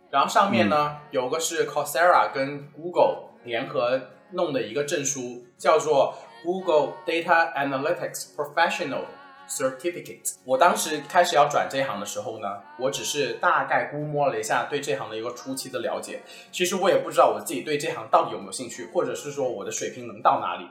[0.09, 3.31] 然后上面呢，有个是 Coursera 跟 Google。
[3.43, 4.01] 联合
[4.31, 9.05] 弄的一个证书，叫做 Google Data Analytics Professional
[9.47, 10.35] Certificate。
[10.45, 20.67] 我当时开始要转这行的时候呢，我只是大概估摸了一下对这行的一个初期的了解，其实我也不知道我自己对这行到底有没有兴趣，或者是说我的水平能到哪里。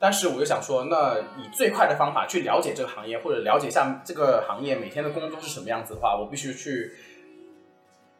[0.00, 6.92] 但是我就想说，那以最快的方法去了解这个行业，或者了解一下这个行业每天的工作是什么样子的话，我必须去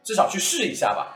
[0.03, 1.15] 至少去试一下吧。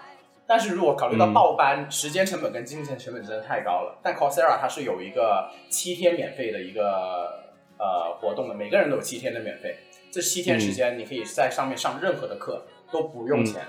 [0.54, 3.98] 但是如果考虑到嗯报班，时间成本跟金钱成本真的太高了。
[4.04, 7.42] 但 Coursera 它是有一个七天免费的一个
[7.80, 9.76] 呃活动的，每个人都有七天的免费。
[10.12, 13.64] 这七天时间，你可以在上面上任何的课，都不用钱。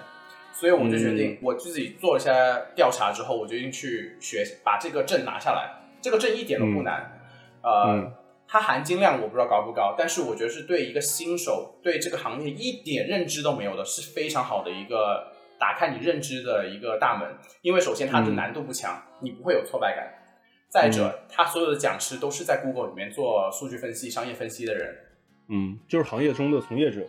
[0.52, 2.30] 所以我就决定，我自己做了一些
[2.74, 5.70] 调查之后，我决定去学，把这个证拿下来。
[6.02, 7.18] 这个证一点都不难，
[7.62, 8.12] 呃，嗯
[8.46, 15.32] 它含金量我不知道高不高，但是我觉得是对一个新手对这个行业一点认知都没有的，是非常好的一个
[15.64, 17.26] 打开你认知的一个大门。
[17.62, 20.12] 因为首先它的嗯难度不强，你不会有挫败感。
[20.68, 24.94] 再者，他所有的讲师都是在 Google 里面做数据分析、商业分析的人，
[25.48, 27.00] 嗯，就是行业中的从业者。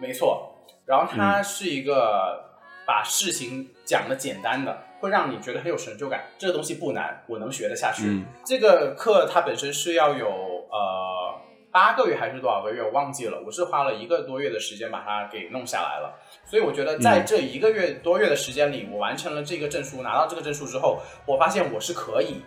[0.00, 0.56] 没错。
[0.86, 6.24] 然后嗯他是一个把事情讲的简单的，会让你觉得很有成就感。
[6.36, 8.04] 这个东西不难，我能学得下去。
[8.08, 11.09] 嗯这个课它本身是要有呃
[11.72, 13.40] 八个月还是多少个月，我忘记了。
[13.46, 16.18] 我是花了一个多月的时间把它给弄下来了。
[16.44, 22.42] 所以我觉得在嗯这一个月多月的时间里，我完成了这个证书，拿到这个证书之后，我发现我是可以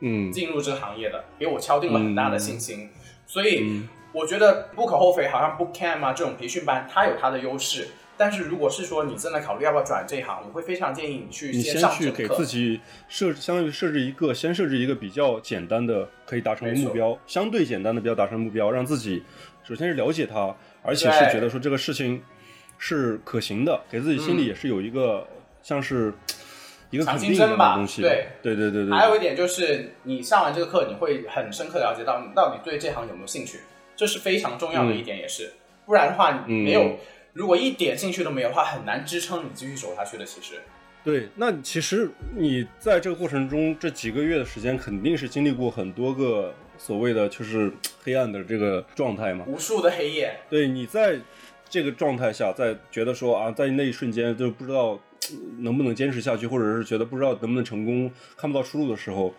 [0.00, 2.90] 嗯进入这个行业的，给我敲定了很大的信心。
[3.26, 7.88] 所以嗯我觉得不可厚非，好像 Bootcamp 啊这种培训班，它有它的优势。
[8.18, 12.44] 但是如果是说你正在考虑要不要转这一行，我会非常建议你去你先上去给自。
[12.44, 19.22] 己设，相当于设置一个，先设置一个比较简单的可以达成的目标，相对简单的比较达成的目标，让自己
[19.62, 22.22] 首先是了解它，而且是觉得说这个事情
[22.78, 25.26] 是可行的，给自己心里也是有一个、
[25.62, 26.12] 像是
[26.90, 28.00] 一个肯强定的吧东西。
[28.00, 28.94] 对对对对对。
[28.94, 33.60] 还有一点就是，你上完这个课，你会很深刻了解到你到底对这行有没有兴趣，
[33.94, 35.52] 这是非常重要的一点，也是。
[35.84, 36.98] 不然的话，你没有，嗯
[37.38, 40.26] 如果一点兴趣都没有的话，很难支撑你继续走下去的。
[40.26, 40.60] 其实，
[41.04, 47.72] 对，那其实你在这个过程中，这几个月的时间肯定是经历过很多个所谓的就是
[48.02, 49.44] 黑暗的这个状态嘛。
[49.46, 51.16] 无数的黑夜，对，你在
[51.68, 59.32] 这个状态下，在觉得说啊，在那一瞬间就不知道呃能不能坚持下去，或者是觉得不知道能不能成功，看不到出路的时候，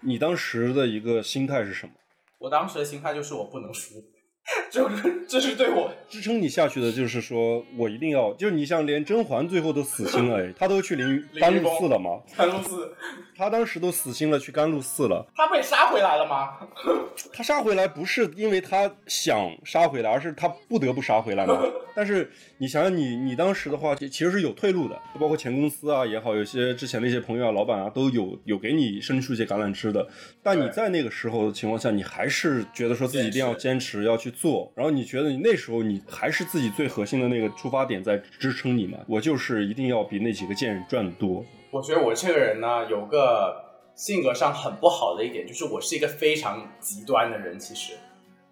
[0.00, 1.92] 你当时的一个心态是什么？
[2.38, 4.02] 我当时的心态就是我不能输，
[4.70, 12.20] 就是这是对我支撑你下去的就是说我一定要，就是你像连甄嬛最后都死心了，哎，她都去灵 丹露寺了吗？
[12.36, 12.94] 丹露寺，
[13.36, 15.26] 她当时都死心了，去甘露寺了。
[15.34, 16.56] 他被杀回来了吗？
[17.32, 21.60] 他杀回来不是因为他想杀回来，而是他不得不杀回来嘛。
[21.94, 30.06] 但是你想想你，你当时的话，其实是有退路的，包括前公司啊也好，有些之前的一些朋友啊、老板啊，都有有给你伸出一些橄榄枝的。
[30.42, 38.98] 但你在那个时候的情况下，你还是觉得说自己一定要坚持要去做，然后你觉得你那时候你还是自己最核心的那个出发点在支撑你嘛？
[39.08, 41.44] 我就是一定要比那几个贱人赚的多。
[41.70, 47.58] 我觉得我这个人呢，有个性格上很不好的一点，就是我是一个非常极端的人。
[47.58, 47.94] 其实，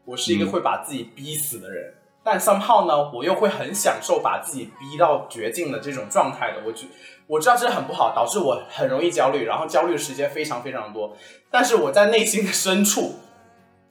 [0.05, 6.62] 我是一个嗯会把自己逼死的人，但 somehow 呢，我又会很享受把自己逼到绝境的这种状态的。
[6.66, 6.87] 我觉
[7.27, 11.16] 我知道这很不好，导致我很容易焦虑，然后焦虑的时间非常非常多。
[11.50, 13.14] 但是我在内心的深处，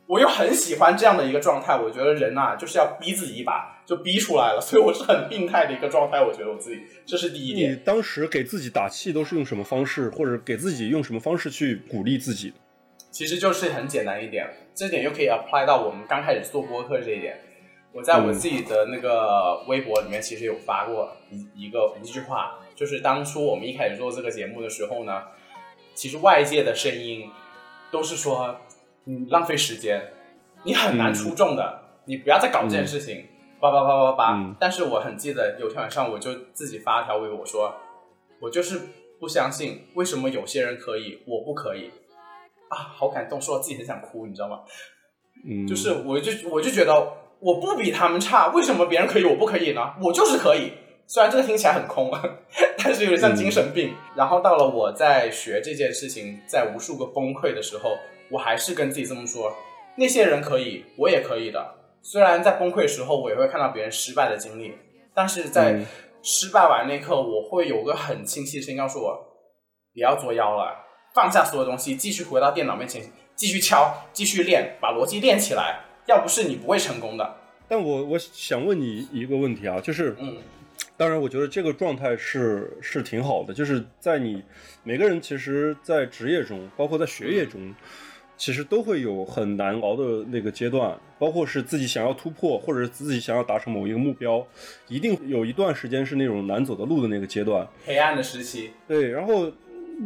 [0.07, 1.77] 我又很喜欢这样的一个状态。
[1.77, 4.59] 我觉得人呐、就是要逼自己一把，就逼出来了。
[4.61, 6.21] 所以我是很病态的一个状态。
[6.21, 7.75] 我觉得我自己，这是第一点你。
[7.77, 12.53] 当时给自己打气都是用什么方式，或者给自己用什么方式去鼓励自己？
[13.11, 17.39] 其实就是很简单一点，这点又可以 apply 到我们刚开始做播客这一点。
[17.91, 25.21] 我在我自己的那个微博里面，其实有发过一一个一句话，就是当初我们一开始做这个节目的时候呢，
[25.93, 27.29] 其实外界的声音
[27.91, 28.59] 都是说
[29.05, 30.13] 你浪费时间，
[30.63, 33.25] 你很难出众的，你不要再搞这件事情，
[33.59, 34.33] 叭叭叭叭叭。
[34.35, 37.73] 嗯但是我很记得有天晚上，我就自己发了条微博说，
[38.39, 38.79] 我就是
[39.19, 41.91] 不相信为什么有些人可以，我不可以。
[42.69, 44.59] 啊，好感动，说我自己很想哭，你知道吗？
[45.45, 46.93] 嗯，就是我就我就觉得
[47.39, 49.93] 我不比他们差，为什么别人可以我不可以呢？
[50.01, 50.71] 我就是可以。
[51.05, 52.09] 虽然这个听起来很空，
[52.81, 53.93] 但是有点像精神病。
[54.15, 57.97] 然后到了我在学这件事情，在无数个崩溃的时候，
[58.33, 59.55] 我还是跟自己这么说：
[59.95, 61.75] 那些人可以，我也可以的。
[62.01, 64.73] 虽然在崩溃的时候，我也会看到别人失败的经历，
[65.13, 65.85] 但是在嗯
[66.21, 69.15] 失败完那一刻，我会有个很清晰的声音告诉我：
[69.93, 70.75] 不要作妖了，
[71.13, 73.03] 放下所有东西，继续回到电脑面前，
[73.35, 75.81] 继续敲，继续练，把逻辑练起来。
[76.07, 77.35] 要不是你不会成功的。
[77.67, 80.37] 但我我想问你一个问题啊，就是，嗯，
[80.97, 84.43] 当然，我觉得这个状态是是挺好的，就是在你
[84.83, 87.73] 每个人其实，在职业中，包括在学业中，
[88.43, 94.45] 其实都会有很难熬的那个阶段，包括是自己想要突破，或者是自己想要达成某一个目标，
[94.89, 97.65] 一定有一段时间是那种难走的路的那个阶段。
[97.85, 99.49] 黑暗的时期，对，然后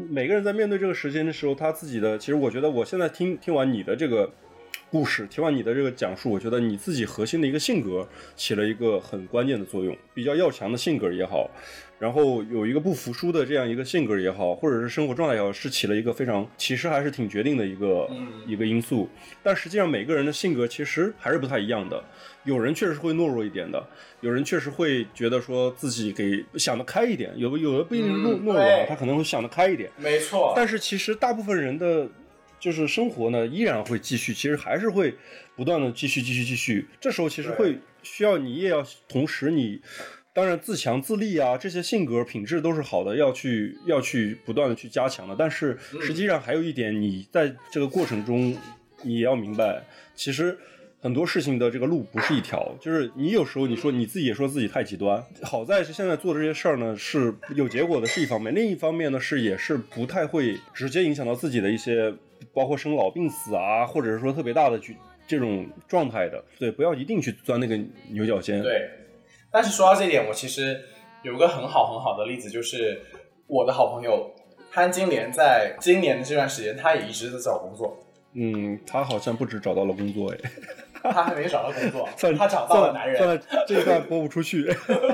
[0.07, 4.31] 每个人在面对这个时间的时候，他自己的，其实我觉得我现在听听完你的这个
[4.91, 11.49] 故事，听完你的这个讲述，我觉得你自己核心的一个性格起了一个很关键的作用，比较要强的性格也好，
[11.99, 19.09] 然后有一个不服输的这样一个性格也好，或者是生活状态也好，是起了一个非常其实还是挺决定的一个、嗯一个因素。
[19.41, 22.03] 但实际上每个人的性格其实还是不太一样的，
[22.43, 23.83] 有人确实会懦弱一点的，
[24.21, 29.89] 有人确实会觉得说自己给想得开一点，有有的不一定是懦嗯懦弱他可能会想得开一点。
[29.97, 30.53] 没错。
[30.55, 32.07] 但是其实大部分人的
[32.59, 35.15] 就是生活呢，依然会继续，其实还是会
[35.55, 36.87] 不断的继续、继续、继续。
[37.01, 39.81] 这时候其实会需要你也要同时你。
[40.37, 45.35] 当然，自强自立啊，这些性格品质都是好的，要去要去不断的去加强的。
[45.35, 48.55] 但是实际上还有一点，你在这个过程中，
[49.01, 49.81] 你也要明白，
[50.13, 50.55] 其实
[51.01, 62.13] 很多事情的这个路不是一条，就是你有时候你说你自己也说自己太极端，好在是现在做的这些事儿呢是有结果的是一方面，另一方面呢是也是不太会直接影响到自己的一些，
[62.53, 64.95] 包括生老病死啊，或者是说特别大的去
[65.27, 67.75] 这种状态的，对，不要一定去钻那个
[68.11, 68.61] 牛角尖。
[68.61, 68.87] 对，
[69.51, 70.81] 但是说到这一点，我其实
[71.23, 73.01] 有个很好很好的例子，就是
[73.47, 74.33] 我的好朋友
[74.71, 77.97] 潘金莲，在今年的这段时间，她也一直在找工作，
[78.33, 80.37] 嗯，他好像不止找到了工作，哎，
[81.03, 84.65] 她还没找到工作算，她找到了男人，这一段播不出去，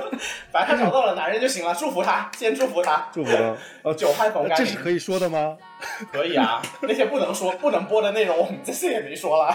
[0.52, 3.08] 反正她找到了男人就行了，祝福他，先祝福他。
[3.12, 3.56] 祝福他。
[3.84, 5.58] 呃，久旱逢甘霖这是可以说的吗？
[6.12, 9.52] 可以啊，那些不能说、不能播的内容，我们这次也没说了。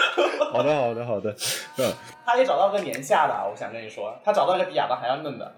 [0.52, 1.34] 好的，好的，好的。
[1.78, 1.92] 嗯，
[2.24, 5.54] 她也找到个年下的，我想跟你说，他找到一个比亚当还要嫩的。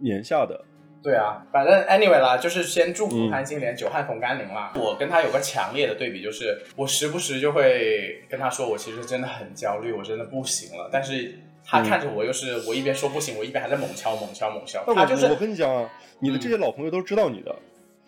[0.00, 0.64] 年下的，
[1.02, 4.72] 对啊，反正 anyway 啦，就是先祝福嗯潘金莲久旱逢甘霖啦。
[4.74, 10.90] 我跟她有个强烈的对比，就是我时不时就会跟她说，我其实真的很焦虑，我真的不行了。
[10.92, 14.82] 但是她看着我，又是我一边说不行，我一边还在猛敲猛敲猛敲。
[14.86, 17.54] 但我她就是我跟你讲啊，你的这些老朋友都知道你的，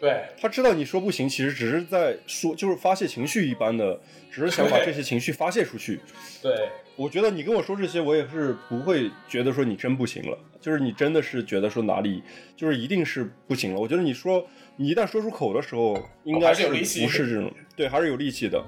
[0.01, 4.01] 对，他知道你说不行，其实只是在说，就是发泄情绪一般的，
[4.33, 6.01] 只是想把这些情绪发泄出去。
[6.43, 6.71] 对，
[7.01, 12.23] 我觉得你跟我说这些，我也是不会觉得说你真不行了，就是你真的是觉得说哪里
[12.55, 13.81] 就是一定是不行了。
[13.81, 14.47] 我觉得你说
[14.77, 18.63] 你一旦说出口的时候，应该是不是这种，对，还是有力气的。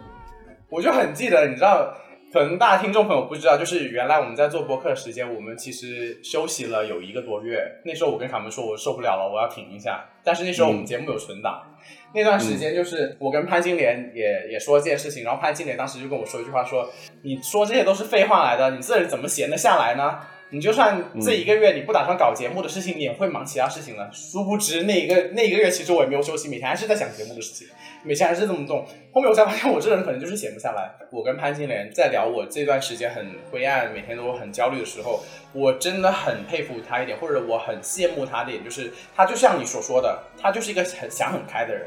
[0.70, 1.94] 我就很记得，你知道，
[2.32, 7.62] 可能大家听众朋友不知道，就是原来我们在做播客的时间，我们其实休息了有一个多月。
[7.84, 10.02] 那时候我跟卡门说，我受不了了，我要停一下。
[10.24, 11.76] 但是那时候我们节目有存档，
[12.14, 16.88] 那段时间就是我跟潘金莲也也说这件事情，然后潘金莲当时就跟我说一句话说，
[17.22, 20.18] 你说这些都是废话来的，你这人怎么闲得下来呢？
[20.52, 24.10] 你就算这一个月你不打算搞节目的事情，你也会忙其他事情了。
[24.12, 27.68] 殊不知那一个那一个月，其实我也没有休息，每天还是在想节目的事情，
[28.02, 28.86] 每天还是这么动。
[29.12, 30.92] 后面我才发现，我这人可能就是闲不下来。
[31.10, 35.24] 我跟潘金莲在聊我这段时间很灰暗，每天都很焦虑的时候，
[35.54, 41.86] 我真的很佩服他一点，或者我很羡慕他的一点，就是他就像你所说的，他就是一个很想很开的人。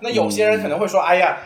[0.00, 1.38] 那有些人可能会说，哎呀，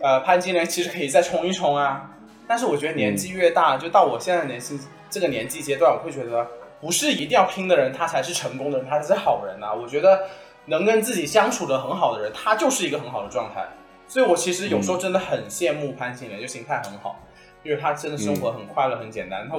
[0.00, 2.14] 呃，潘金莲其实可以再冲一冲啊。
[2.46, 4.78] 但是我觉得年纪越大，就到我现在年轻
[5.10, 6.46] 这个年纪阶段，我会觉得
[6.80, 10.26] 不是一定要拼的人，他才是成功的人，他才是好人呐、我觉得
[10.66, 13.66] 能跟自己相处的很好的人，他就是一个很好的状态。
[14.06, 17.20] 所以我其实有时候真的很羡慕潘金莲，就心态很好，
[17.62, 19.46] 因为他真的生活很快乐、很简单。
[19.48, 19.56] 他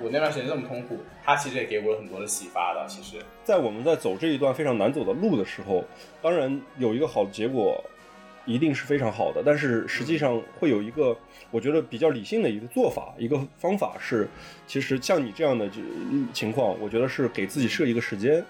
[0.00, 2.84] 我那段时间这么痛苦，他其实也给我了很多的启发的。
[2.88, 5.84] 其实，在我们在走这一段非常难走的路的时候，
[6.20, 7.80] 当然有一个好的结果，
[8.44, 9.42] 一定是非常好的。
[9.44, 11.16] 但是实际上会有一个，
[11.50, 14.28] 我觉得比较理性的一个做法，一个方法是，
[14.66, 15.80] 其实像你这样的就
[16.32, 18.44] 情况，我觉得是给自己设一个时间。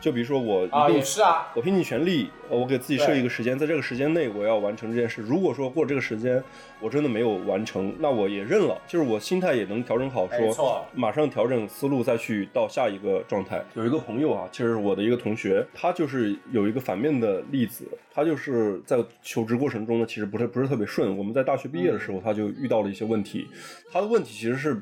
[0.00, 5.22] 就比如说我啊也是啊我拼尽全力，呃我给自己设一个时间，在这个时间内我要完成这件事。
[5.22, 6.42] 如果说过这个时间
[6.80, 13.62] 我真的没有完成，那我也认了，就是我心态也能调整好，说错马上调整思路，再去到下一个状态。
[13.74, 21.16] 有一个朋友啊，其实是我的一个同学，他就是有一个反面的例子，他就是在求职过程中呢，其实不是不是特别顺。
[21.16, 23.48] 我们在大学毕业的时候，他就遇到了一些问题，
[23.92, 24.80] 他的问题其实是。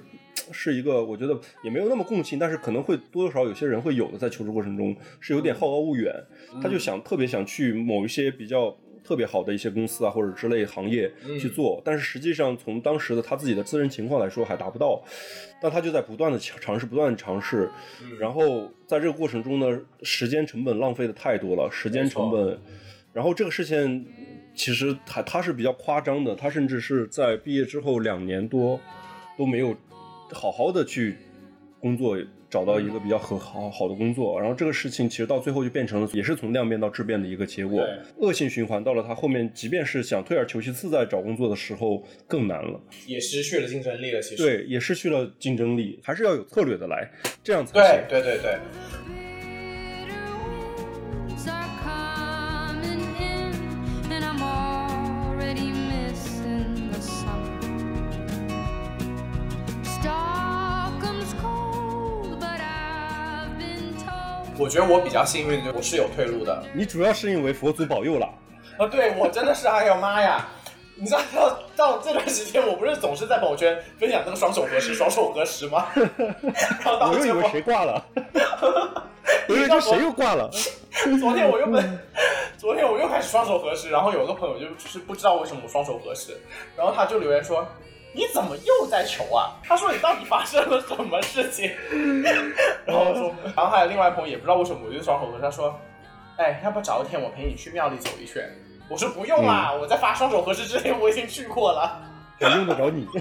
[0.52, 6.12] 是一个，我觉得也没有那么共情，但是可能会多多少少有些人会有的，在求职过程中是有点好高骛远，
[6.62, 11.10] 他就想特别想去某一些比较特别好的一些公司啊，或者之类行业
[11.40, 15.02] 去做，但是实际上从当时的他自己的自身情况来说还达不到，
[15.60, 17.70] 但他就在不断的尝试，不断的尝试，
[18.18, 22.58] 然后在这个过程中呢，时间成本浪费的太多了，时间成本，
[23.12, 24.04] 然后这个事情
[24.54, 28.80] 其实他他是比较夸张的，他甚至是在毕业之后两年多
[29.38, 29.76] 都没有
[30.32, 31.16] 好好的去
[31.80, 32.16] 工作，
[32.48, 37.86] 找到一个比较很好好的工作，然后这个事情其实到最后就变成了也是从量变到质变的一个结果，
[38.18, 44.22] 恶性循环到了他后面，即便是想退而求其次在找工作的时候更难了，也失去了竞争力了。
[44.22, 47.10] 其实，对，也失去了竞争力，还是要有策略的来，
[47.42, 48.22] 这样才行对。
[48.22, 48.58] 对对对，
[64.66, 66.60] 我觉得我比较幸运，就我是有退路的。
[66.74, 68.28] 你主要是因为佛祖保佑了，
[68.76, 70.44] 啊，对我真的是，哎呦妈呀！
[70.96, 75.86] 你知道到到这段时间，我不是总是在朋友圈分享那个双手合十、双手合十吗？
[75.94, 78.04] 然后到我又以为结果谁挂了，
[79.48, 80.50] 我以为这谁又挂了。
[81.20, 82.00] 昨天我又本，
[82.58, 86.36] 昨天我又开始双手合十，然后有个朋友就就是不知道为什么我双手合十，
[86.76, 87.64] 然后他就留言说
[88.16, 91.70] ：“你怎么又在求啊？”他说：“你到底发生了什么事情？”
[92.86, 95.78] 然后说，然后还有另外一朋友也不知道为什么我就双手合十，他说
[96.38, 98.42] ：“哎，要不找一天我陪你去庙里走一圈？”
[98.88, 102.00] 我说：“不用啦，我在发双手合十之前我已经去过了。
[102.40, 103.06] ”我用得着你。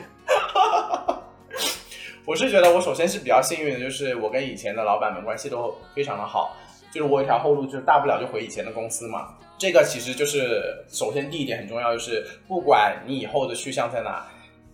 [2.25, 6.55] 我是觉得我首先是比较幸运的，就是我跟以前的老板们关系都非常的好，
[6.91, 9.35] 就是我有一条后路，就是大不了就回以前的公司嘛。
[9.57, 14.25] 这个其实就是首先第一点很重要，就是不管你以后的去向在哪，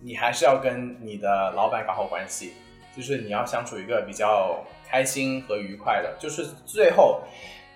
[0.04, 2.54] 你还是要跟你的老板搞好关系，
[2.96, 6.16] 就是你要相处一个比较开心和愉快的。
[6.18, 7.22] 就是最后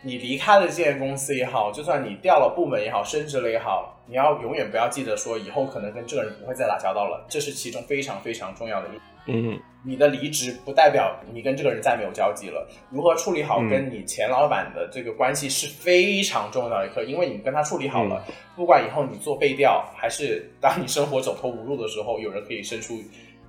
[0.02, 9.00] 你离开了这间公司也好，就算你调了部门也好，升职了也好，你要永远不要记得说以后可能跟这个人不会再打交道了，这是其中非常非常重要的一。
[9.26, 12.68] 嗯，你的离职不代表你跟这个人再没有交集了。
[12.90, 13.68] 如何处理好嗯。
[13.68, 18.24] 跟你前老板的这个关系是非常重要的一课，因为你跟他处理好了，
[18.54, 23.00] 不管以后你做背调，还是当你生活走投无路的时候，有人可以伸出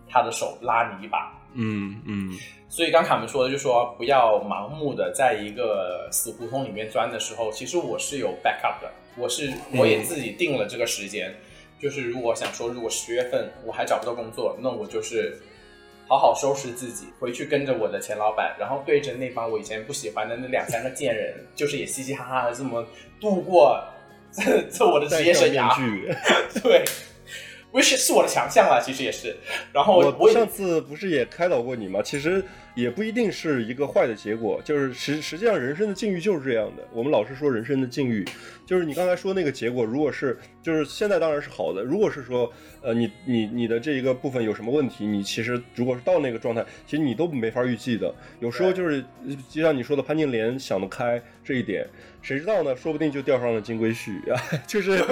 [0.09, 1.33] 他的手拉你一把。
[1.53, 2.33] 嗯嗯。
[2.69, 11.33] 所以刚卡门说的，就说不要盲目的在一个死胡同里面钻的时候，其实我是有 backup 的，我是我也自己定了这个时间，
[11.79, 15.41] 就是如果想说，如果十月份我还找不到工作，那我就是
[16.07, 22.85] 好好收拾自己，回去跟着我的前老板，然后对着那帮我以前不喜欢的那两三个贱人，就是也嘻嘻哈哈的这么
[23.19, 23.83] 度过
[24.31, 25.75] 这这我的职业生涯。
[26.61, 26.83] 对
[27.71, 29.35] ，which 是我的强项了，其实也是。
[29.73, 32.01] 然后我我上次不是也开导过你吗？
[32.01, 32.43] 其实
[32.75, 36.87] 也不一定是一个坏的结果，就是实实际上人生的境遇就是这样的。
[36.93, 38.25] 我们老是说人生的境遇，
[38.65, 42.51] 就是你刚才说那个结果，如果是就是现在当然是好的，如果是说
[42.81, 48.13] 呃你你你的这一个部分有什么问题，你其实如果是到那个状态，其实你都没法预计的。
[48.39, 49.03] 有时候就是
[49.49, 51.87] 就像你说的潘金莲想得开这一点，
[52.21, 52.75] 谁知道呢？
[52.75, 55.03] 说不定就钓上了金龟婿啊， 就是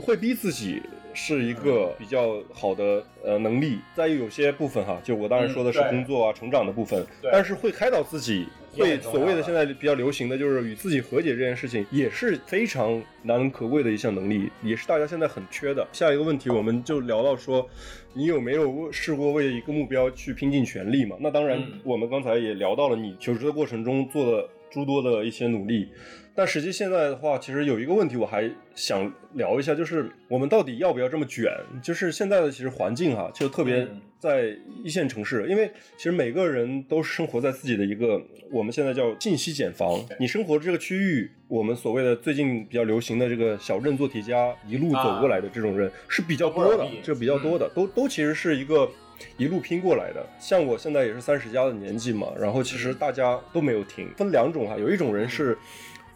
[0.00, 0.80] 会逼自己。
[1.14, 15.86] 是一个比较好的呃能力，在于有些部分哈，就我当然说的是工作啊、成长的部分，但是会开导自己，会所谓的现在比较流行的就是与自己和解这件事情，也是非常难能可贵的一项能力，也是大家现在很缺的。
[15.92, 17.68] 下一个问题我们就聊到说，
[18.14, 21.16] 你有没有试过为一个目标去拼尽全力嘛？
[21.20, 25.88] 那当然嗯，我们刚才也聊到了你求职的过程中做的诸多的一些努力。
[26.34, 31.52] 但实际现在的话，其实有一个问题我还想聊一下，就是我们到底要不要这么卷？
[31.82, 38.20] 就是现在的其实环境哈，就特别嗯在一线城市，因为其实每个人都生活在自己的一个
[38.50, 40.02] 我们现在叫信息茧房。
[40.18, 48.90] 你生活的这个区域，我们所谓的最近比较流行的这个小镇做题家一路走过来的这种人、是比较多的这比较多的，都都其实是一个。
[49.36, 55.56] 一路拼过来的，像我现在也是三十加的年纪嘛，然后其实大家都没有停，分两种哈，有一种人是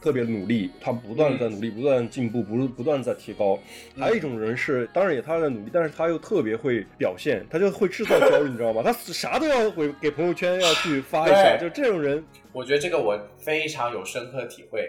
[0.01, 3.59] 特别努力，他不断在努力，不断进步，不不断在提高；
[3.99, 8.83] 还有一种人是，当然也他在努力，但是他又特别会表现，他就会制造焦虑， 你知道吗？
[8.85, 14.89] 他啥都要会给朋友圈要去发一下，就这种人，我觉得这个我非常有深刻体会，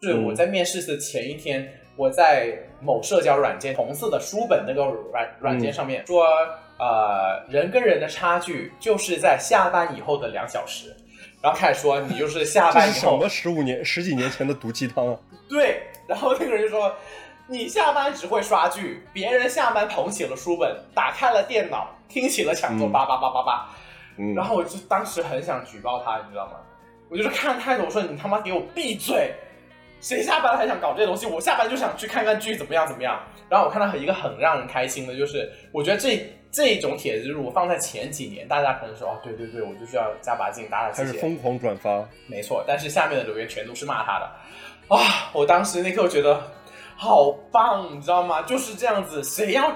[0.00, 6.24] 就是嗯我在面试的前一天，我在某社交软件红色的书本那个软软件上面说，
[6.78, 10.94] 呃，人跟人的差距就是在下班以后的两小时，
[11.46, 15.16] 然后开始说你就是下班什么，十五年、十几年前的毒鸡汤啊？
[15.48, 16.92] 对，然后那个人就说。
[17.48, 23.68] 你下班只会刷剧，别人下班捧起了书本，打开了电脑，听起了抢座，嗯叭叭叭叭叭，
[24.18, 26.54] 嗯，然后我就当时很想举报他，你知道吗？
[27.08, 29.32] 我就是看太多，我说你他妈给我闭嘴！
[30.00, 31.26] 谁下班还想搞这些东西？
[31.26, 33.20] 我下班就想去看看剧，怎么样怎么样。
[33.48, 42.64] 然后我看到一个很让人开心的，就是我觉得这这种帖子如果放在前几年，大家可能说哦，对对对，我就是要加把劲，打打鸡血，开始疯狂转发，没错。
[42.66, 45.30] 但是下面的留言全都是骂他的，啊！
[45.32, 46.40] 我当时那刻觉得
[46.96, 48.42] 好棒，你知道吗？
[48.42, 49.72] 就是这样子，谁要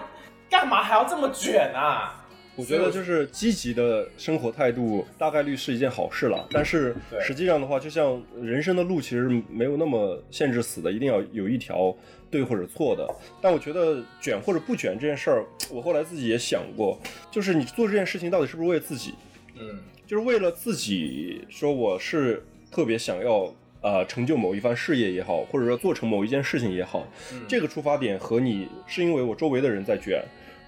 [0.49, 2.20] 干嘛还要这么卷啊？
[2.61, 6.47] 我觉得就是积极的生活态度，大概率是一件好事了。
[6.51, 11.95] 但是实际上的话，就像人生的路其实没有那么限制死的，一定要有一条
[12.31, 13.09] 对或者错的。
[13.41, 17.01] 但我觉得卷或者不卷这件事儿，我后来自己也想过，
[17.31, 19.15] 就是你做这件事情到底是不是为了自己？
[19.59, 30.23] 嗯，就是为了自己说我是特别想要呃成就某一番事业也好，或者说做成某一件事情也好，嗯这个出发点和你是因为我周围的人在卷。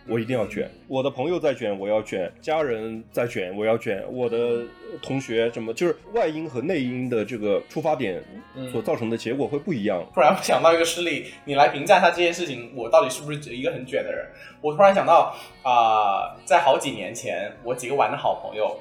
[0.08, 4.62] 我一定要卷，我的朋友在卷，我要卷；家人在卷，我要卷；我的
[5.00, 8.22] 同学什么，就是外因和内因的这个出发点
[8.70, 10.04] 所造成的结果会不一样。
[10.12, 14.26] 突然想到一个事例，你来评价一下这件事情，我到底是不是一个很卷的人？
[14.60, 18.76] 我突然想到，啊、在好几年前，我几个玩的好朋友，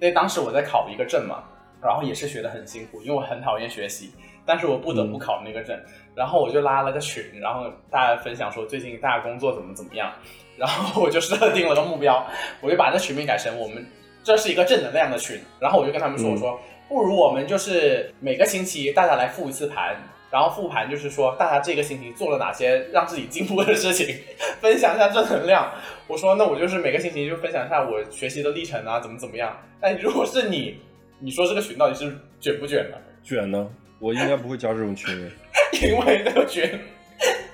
[0.00, 1.44] 因为当时我在考一个证嘛，
[1.82, 4.12] 然后也是学的很辛苦，因为我很讨厌学习，
[4.48, 5.78] 但是我不得不考那个证，
[6.14, 10.10] 然后我就拉了个群，然后大家分享说最近大家工作怎么怎么样，
[10.56, 12.26] 然后我就设定了个目标，
[12.62, 13.86] 我就把这群名改成我们
[14.24, 19.94] 这是一个正能量的群，然后我就跟他们说，嗯我说不如我们就是每个星期大家来复一次盘。
[20.30, 24.14] 然后复盘就是说，大家这个星期做了哪些让自己进步的事情，
[24.60, 25.72] 分享一下正能量。
[26.06, 29.56] 我说，那我就是每个星期就分享一下我学习的历程啊，怎么怎么样。
[29.80, 30.78] 但如果是你，
[31.18, 32.98] 你说这个群到底是卷不卷呢？
[33.24, 33.66] 卷呢，
[33.98, 35.30] 我应该不会加这种群。
[35.82, 36.80] 因为那个群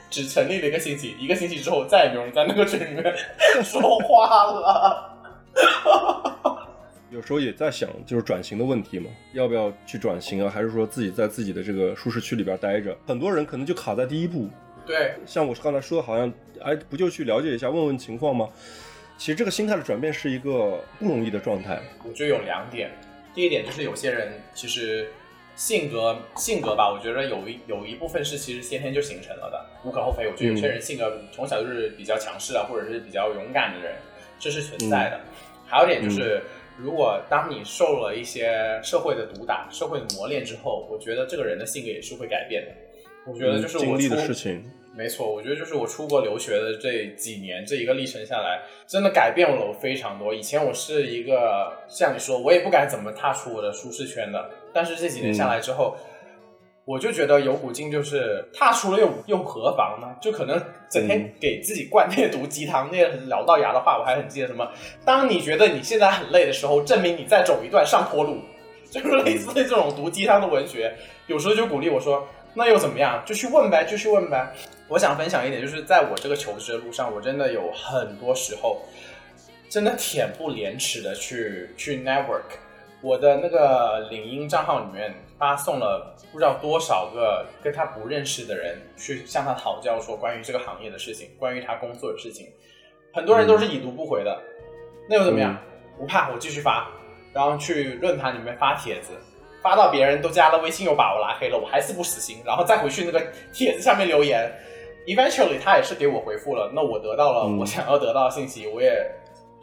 [0.08, 3.14] 只成立了一个星期，一个星期之后再也没有人在那个群里面
[3.64, 5.10] 说话了。
[7.10, 10.50] 有时候也在想，就是转型的问题嘛，要不要去转型啊？
[10.50, 12.96] 还是说自己在自己的这个舒适区里边待着？
[13.06, 14.48] 很多人可能就卡在第一步，
[14.84, 18.48] 对，像我刚才说的，好像哎，不就去了解一下、问问情况吗？
[19.16, 21.80] 其实这个心态的转变是一个不容易的状态。
[22.02, 22.90] 我觉得有两点，
[23.32, 25.08] 第一点就是有些人其实
[25.56, 30.26] 性格性格吧，我觉得有一有一部分是其实先天就形成了的，无可厚非。
[30.26, 33.94] 我觉得有些人性格从小就是比较强势啊，或者是比较勇敢的人，
[34.38, 35.20] 这是存在的。
[35.66, 36.42] 还有一点就是，
[36.76, 42.72] 如果当你受了一些社会的毒打、社会的磨练之后，我觉得这个人的性格也是会改变的。
[43.26, 50.34] 我觉得就是经历的事情，没错，我觉得就是我出国留学的这几年，这一个历程下来，真的改变了我非常多。
[50.34, 55.96] 以前我是一个像你说，我也不敢怎么踏出我的舒适圈的，但是这几年下来之后，
[56.84, 60.16] 我就觉得有股劲，就是踏出了又又何妨呢？
[60.20, 64.70] 就可能整天给自己灌那些毒鸡汤，那些很燎到牙的话，我还很记得什么。
[65.04, 68.38] 当你觉得你现在很累的时候，证明你在走一段上坡路，
[68.90, 70.94] 就是类似这种毒鸡汤的文学，
[71.26, 72.26] 有时候就鼓励我说。
[72.56, 73.20] 那又怎么样？
[73.26, 74.54] 就去问呗，就去问呗。
[74.86, 78.82] 我想分享一点，就是在我这个求职的路上，我真的有很多时候，
[79.68, 82.62] 真的恬不廉耻的去去 network。
[83.04, 92.46] 我的那个领英账号里面发送了不知道多少个跟他不认识的人去向他讨教，说关于这个行业的事情，关于他工作的事情。
[93.12, 94.40] 很多人都是已读不回的，
[95.06, 95.54] 那又怎么样？
[95.98, 96.88] 不怕，我继续发，
[97.34, 99.12] 然后去论坛里面发帖子。
[99.62, 104.50] 发到别人都加了微信，又把我拉黑了，我还是不死心，然后再回去那个帖子下面留言。
[105.06, 109.10] Eventually，他也是给我回复了，那我得到了我想要得到的信息，我也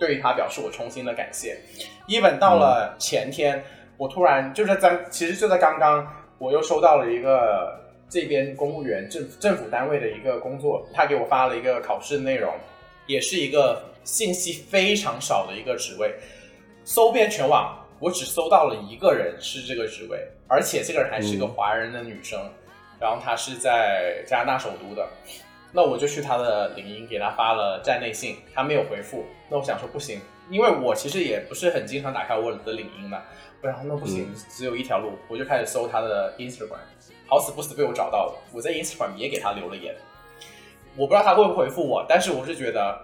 [0.01, 1.59] 对他表示我衷心的感谢。
[2.07, 3.63] Even 到了前天，
[3.97, 7.79] 我突然就是在其实就在刚刚，我又收到了一个
[8.09, 12.51] 这边公务员政政府单位的一个工作，他给我发了一个考试内容，
[13.05, 16.15] 也是一个信息非常少的一个职位，
[16.83, 17.77] 搜遍全网。
[17.99, 22.41] 我只搜到了一个人是这个职位，而且这个人还是个华人的女生，
[22.99, 25.07] 然后她是在加拿大首都的。
[25.71, 29.25] 那我就去他的领英给他发了站内信，他没有回复。
[29.49, 30.19] 那我想说不行，
[30.49, 33.21] 因为我其实也不是很经常打开我的领英的。
[33.61, 36.79] 然后那不行，只有一条路，我就开始搜他的 Instagram，
[37.27, 38.33] 好死不死被我找到了。
[38.51, 39.95] 我在 Instagram 也给他留了言，
[40.97, 42.99] 我不知道他会不会回复我，但是我是觉得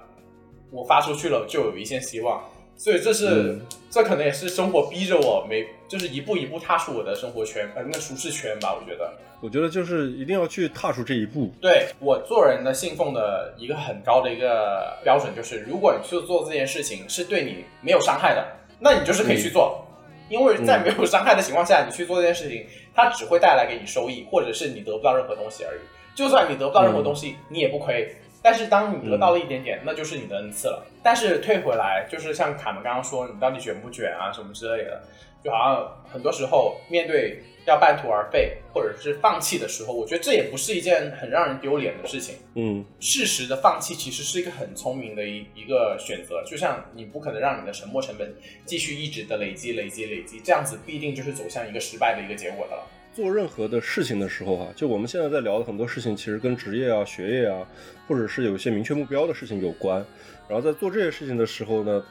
[0.71, 2.43] 我发出去了就有一线希望。
[2.77, 3.59] 所以这是，
[3.89, 8.77] 这可能也是生活逼着我没，就是一步一步踏出我的生活圈，呃，那舒适圈吧。
[8.79, 9.11] 我觉得，
[9.41, 11.51] 我觉得就是一定要去踏出这一步。
[11.59, 18.45] 对我做人的信奉的一个很高的一个标准，就是如果你去做这件事情是对你没有伤害的，
[18.79, 19.83] 那你就是可以去做，
[20.29, 22.63] 因为在没有伤害的情况下，你去做这件事情，
[22.93, 25.79] 它只会带来给你收益，或者是你得不到任何东西而已。
[26.15, 28.15] 就算你得不到任何东西，你也不亏。
[28.47, 30.87] 但是当你得到了一点点，那就是你的恩赐了。
[31.03, 35.03] 但是退回来，就是像卡门刚刚说，你到底卷不卷啊，什么之类的，
[35.43, 42.35] 就好像很多时候面对要半途而废或者是放弃的时候，我觉得这也不是一件很让人丢脸的事情。
[42.55, 46.41] 嗯，适时的放弃其实是一个很聪明的一一个选择。
[46.45, 48.33] 就像你不可能让你的沉没成本
[48.63, 52.87] 继续一直的累积、累积、累积，这样子必定就是走向一个失败的一个结果的了。
[53.17, 57.67] 做任何的事情的时候，哈，就我们现在在聊的很多事情，其实跟职业啊、学业啊，
[58.07, 60.05] 或者是有一些明确目标的事情有关。
[60.47, 62.05] 然后在做这些事情的时候呢，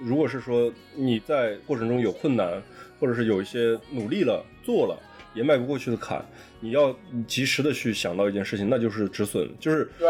[0.00, 2.62] 如果是说你在过程中有困难，
[3.00, 4.96] 或者是有一些努力了、做了
[5.34, 6.24] 也迈不过去的坎，
[6.60, 6.94] 你要
[7.26, 9.50] 及时的去想到一件事情，那就是止损。
[9.58, 10.08] 就是对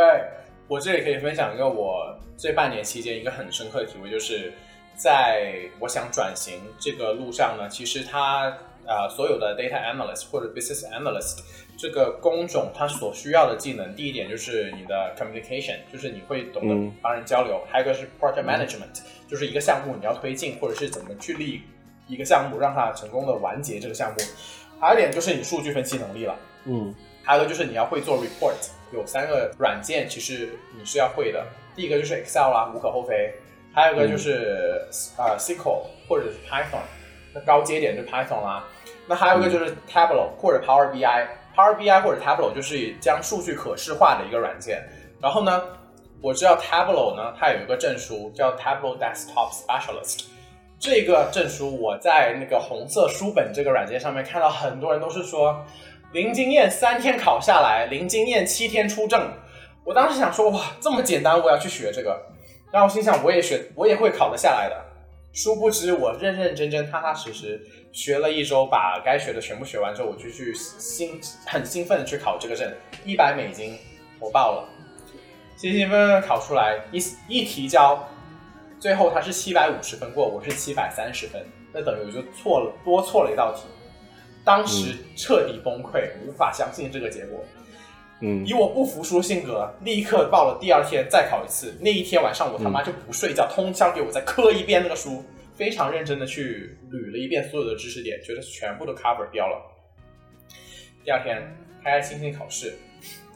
[0.68, 4.52] 我这里可以分享一个我这半年期间一个很深刻的体会，就是
[4.94, 8.54] 在我想转型这个路上呢，其实它。
[8.86, 11.40] 啊，所有的 data analyst 或者 business analyst
[11.76, 21.62] 这个工种，它所需要的技能，第一点就是你的 communication，就是你会懂得帮人交流；还有一个是 project management，就是一个项目你要推进，或者是怎么去立
[22.06, 24.16] 一个项目，让它成功的完结这个项目；
[24.80, 26.36] 还有一点就是你数据分析能力了。
[26.66, 28.54] 嗯，还有一个就是你要会做 report，
[28.92, 31.44] 有三个软件其实你是要会的。
[31.74, 33.32] 第一个就是 Excel 啦，无可厚非；
[33.74, 34.86] 还有一个就是
[35.18, 36.84] 呃 SQL 或者是 Python，
[37.34, 38.64] 那高阶点就 Python 啦。
[39.06, 44.82] 那还有一个就是 Tableau 或者 Power BI，Power BI 或者 Tableau 就是将数据可视化的一个软件。
[45.20, 45.62] 然后呢，
[46.20, 50.24] 我知道 Tableau 呢，它有一个证书叫 Tableau Desktop Specialist。
[50.78, 55.64] 这个证书我在那个红色书本这个软件上面看到很多人都是说
[56.12, 59.30] 零经验三天考下来，零经验七天出证。
[59.84, 62.20] 我当时想说哇，这么简单，我要去学这个。
[62.72, 64.76] 然后我心想我也学，我也会考得下来的。
[65.32, 67.60] 殊不知我认认真真、踏踏实实。
[67.94, 72.68] 学了一周，把该学的全部学完之后，我就去兴很兴奋的去考这个证，
[73.04, 73.78] 一百美金
[74.18, 74.68] 我报了，
[75.56, 78.06] 兴兴奋奋考出来，一一提交，
[78.80, 81.40] 最后他是七百五十分过，我是七百三十分，
[81.72, 83.62] 那等于我就错了多错了一道题，
[84.44, 87.44] 当时彻底崩溃，无法相信这个结果，
[88.22, 95.24] 嗯，以我不服输性格，立刻报了第二天再考一次，那一天晚上我他妈就不睡觉，通宵给我再磕一遍那个书。
[95.54, 99.60] 非常认真的去捋了一遍所有的知识点，觉得全部都 cover 掉了。
[101.04, 101.42] 第二天
[101.82, 102.76] 开开心心考试，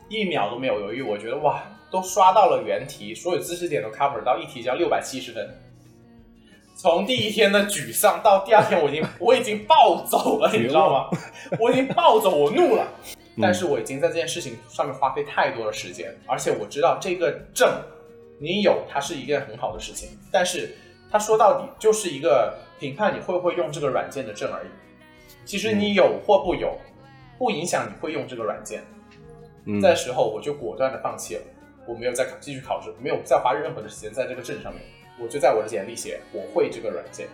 [0.08, 5.48] 一秒都没有犹豫，我觉得哇，都刷到了原题，所有知识点都 cover 到，一题交六百七十分。
[6.74, 11.18] 从第一天的沮丧到第二天，我已经我已经暴走了，你知道吗？
[11.58, 12.86] 我已经暴走，我怒了。
[13.40, 17.68] 但是我已经在这件事情上面花费太多的时间，而且我知道这个证
[18.40, 20.74] 你有它是一件很好的事情，但是
[21.10, 24.68] 它说到底就是一个评判你会不会用这个软件的证而已。
[25.44, 26.76] 其实你有或不有，
[27.38, 28.82] 不影响你会用这个软件。
[29.64, 31.42] 嗯在时候我就果断的放弃了，
[31.86, 34.82] 我没有再考继续考试，没有再花任何的时间在这个证上面，
[35.20, 37.28] 我就在我的简历写我会这个软件。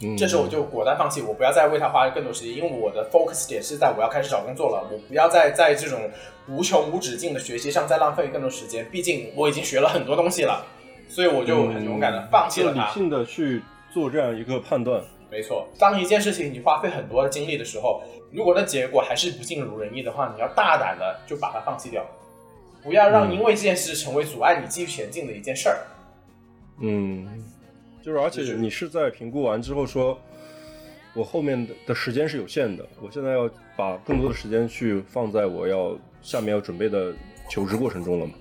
[0.00, 6.10] 嗯这时候我就果断放弃，我不要再为它花更多时间，因为我的 focus 点是在我要开始找工作了，我不要再在这种
[6.48, 10.66] 无穷无止境的学习上再浪费更多时间，毕竟我已经学了很多东西了，
[11.08, 15.02] 所以我就很勇敢的放弃了理性的去做这样一个判断。
[15.30, 22.06] 没错，当一件事情你花费很多的精力的时候，如果那结果还是不尽如人意的话，你要大胆的就把它放弃掉，
[22.82, 25.78] 不要让因为这件事成为阻碍你继续前进的一件事儿。
[26.80, 27.26] 嗯，
[28.00, 30.16] 就是而且你是在评估完之后说，
[31.14, 37.12] 我后面的的时间是有限的，我现在要把更多的时间去放在我要下面要准备的
[37.48, 38.34] 求职过程中了嘛？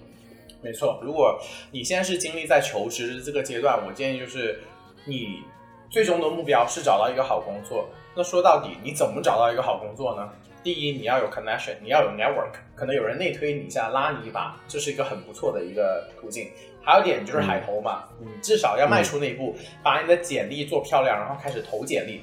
[0.63, 1.37] 没错，如果
[1.71, 4.61] 你现在是经历在求职这个阶段，我建议就是
[5.05, 5.41] 你
[5.89, 7.89] 最终的目标是找到一个好工作。
[8.15, 10.29] 那说到底，你怎么找到一个好工作呢？
[10.63, 16.49] 第一，你要有 connection，你要有 network，可能有人内推你一下，拉你一把，这是一个很不错的一个途径。
[16.81, 22.21] 还有一点就是海投嘛，你至少要迈出那一步，把你的简历做漂亮，然后开始投简历。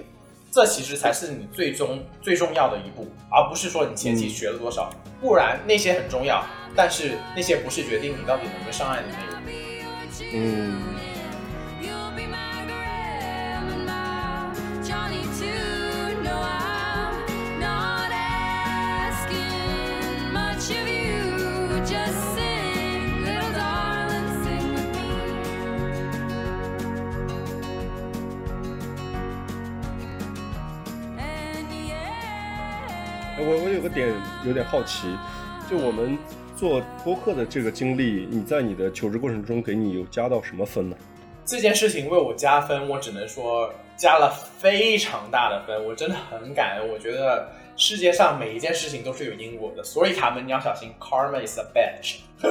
[0.51, 4.91] 这其实才是你最终最重要的一步，而不是说你前期学了多少，
[5.21, 6.45] 不然那些很重要，
[6.75, 9.41] 但是那些不是决定你到底能不能上岸的内容。
[10.33, 10.97] 嗯，
[33.51, 35.09] 我我有个点有点好奇，
[35.69, 36.17] 就我们
[36.57, 40.97] 做播客的这个经历，你在你的求职过程中给你有加到什么分呢？
[41.45, 46.89] 这件事情为我加分，我只能说加了非常大的分，我真的很感恩。
[46.89, 52.17] 我觉得世界上每一件事情都是有因果的，所以卡门你要小心，karma is a bitch。
[52.43, 52.51] 我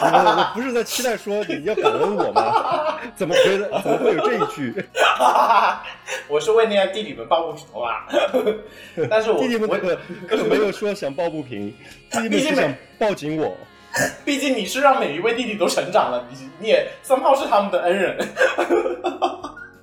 [0.00, 2.98] 我不是在期待说你要感恩我吗？
[3.14, 4.74] 怎么会怎么会有这一句？
[6.26, 8.08] 我是为那些弟弟们抱不平啊，
[9.08, 11.72] 但是我我 弟弟们可可没有说想抱不平，
[12.10, 13.56] 弟弟们是想抱紧我。
[14.24, 18.18] 毕竟你是让每一位弟弟都成长了，你你也 somehow 是他们的恩人。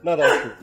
[0.02, 0.58] 那倒是，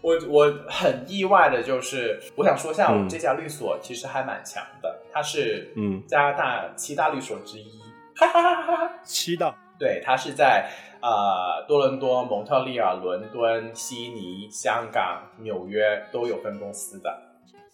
[0.00, 7.80] 我我很意外的就是，我想说一下，我嗯们这家律所其实还蛮强的，它是嗯加拿大七大律所之一。
[8.16, 8.92] 哈哈哈哈哈！
[9.04, 10.68] 七大，对，它是在
[11.00, 17.22] 呃多伦多、蒙特利尔、伦敦、悉尼、香港、纽约都有分公司的。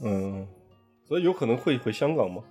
[0.04, 0.46] 嗯，
[1.02, 2.42] 所以有可能会回香港吗？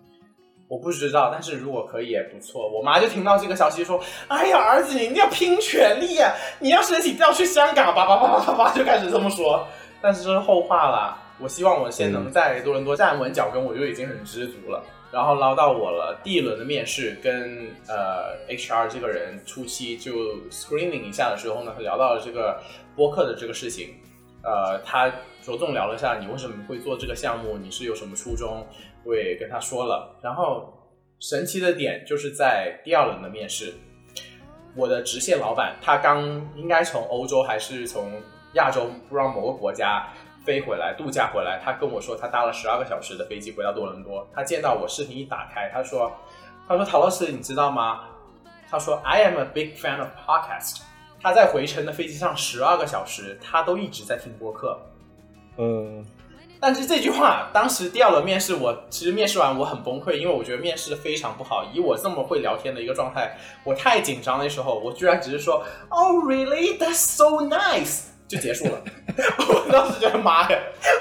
[0.74, 2.68] 我不知道，但是如果可以也不错。
[2.68, 9.68] 我妈就听到这个消息说：“哎呀，儿子，你一定要拼全力呀、你要申请调去香港，叭叭叭叭叭叭，就开始这么说。”
[10.02, 11.20] 但是这是后话啦。
[11.40, 14.84] 我希望我先能在多伦多站稳脚跟，我就已经很知足了。
[15.12, 20.12] 然后捞到我了，第一轮的面试跟呃 HR 这个人初期就
[20.50, 22.60] screening 一下的时候呢，他聊到了这个
[22.96, 23.94] 播客的这个事情。
[24.42, 25.08] 呃，他
[25.42, 28.66] 着重聊了一下你为什么会做这个项目，你是有什么初衷，
[29.04, 30.16] 我也跟他说了。
[30.22, 30.74] 然后
[31.20, 33.74] 神奇的点就是在第二轮的面试，
[34.76, 36.24] 我的直线老板他刚
[36.56, 38.12] 应该从欧洲还是从
[38.54, 40.08] 亚洲不知道某个国家
[40.46, 46.12] 飞回来度假回来，他跟我说他搭了十二个小时的飞机回到多伦多，他见到我视频一打开，他说
[46.68, 48.02] 他说陶老师你知道吗？
[48.70, 50.82] 他说 I am a big fan of podcast。
[51.22, 54.78] 他在回程的飞机上十二个小时，他都一直在听播客。
[55.58, 56.06] 嗯，
[56.66, 61.66] 但是这句话，当时第二轮面试，我其实面试完我很崩溃，因为我觉得面试的非常不好。
[61.74, 63.36] 以我这么会聊天的一个状态，
[63.66, 66.78] 我太紧张的时候，我居然只是说 “Oh really?
[66.78, 68.82] That's so nice”，就结束了。
[69.46, 70.58] 我当时觉得妈呀，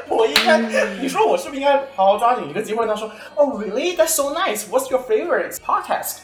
[0.08, 0.58] 我应该，
[1.00, 2.84] 你说我是不是应该好好抓紧一个机会？
[2.84, 3.94] 他说 “Oh really?
[3.96, 4.64] That's so nice.
[4.68, 6.22] What's your favorite podcast?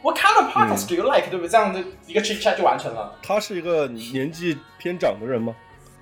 [0.00, 1.48] What kind of podcast do you like？、对不对？
[1.50, 3.12] 这样的一个 chit chat 就完成了。
[3.22, 5.54] 他是一个年纪偏长的人吗？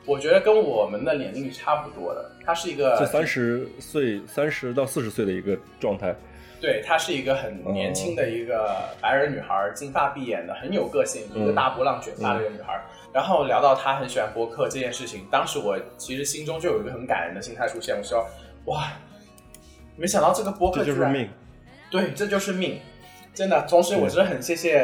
[0.06, 6.14] 我觉得跟我们的年龄差不多的，他是一个就三十岁，三十到四十岁的一个状态。
[6.58, 12.82] 对，她是一个很年轻的一个白人女孩，金发碧眼的，很有个性，一个大波浪卷发的一个女孩。
[13.12, 18.26] 然后聊到她很喜欢播客这件事情，当时我其实心中就有一个很感人的心态出现，我说
[18.64, 18.90] 哇，
[19.96, 21.28] 没想到这个播客这就是命。
[21.90, 22.78] 对，这就是命。
[23.36, 24.82] 真的，同时我真的很谢谢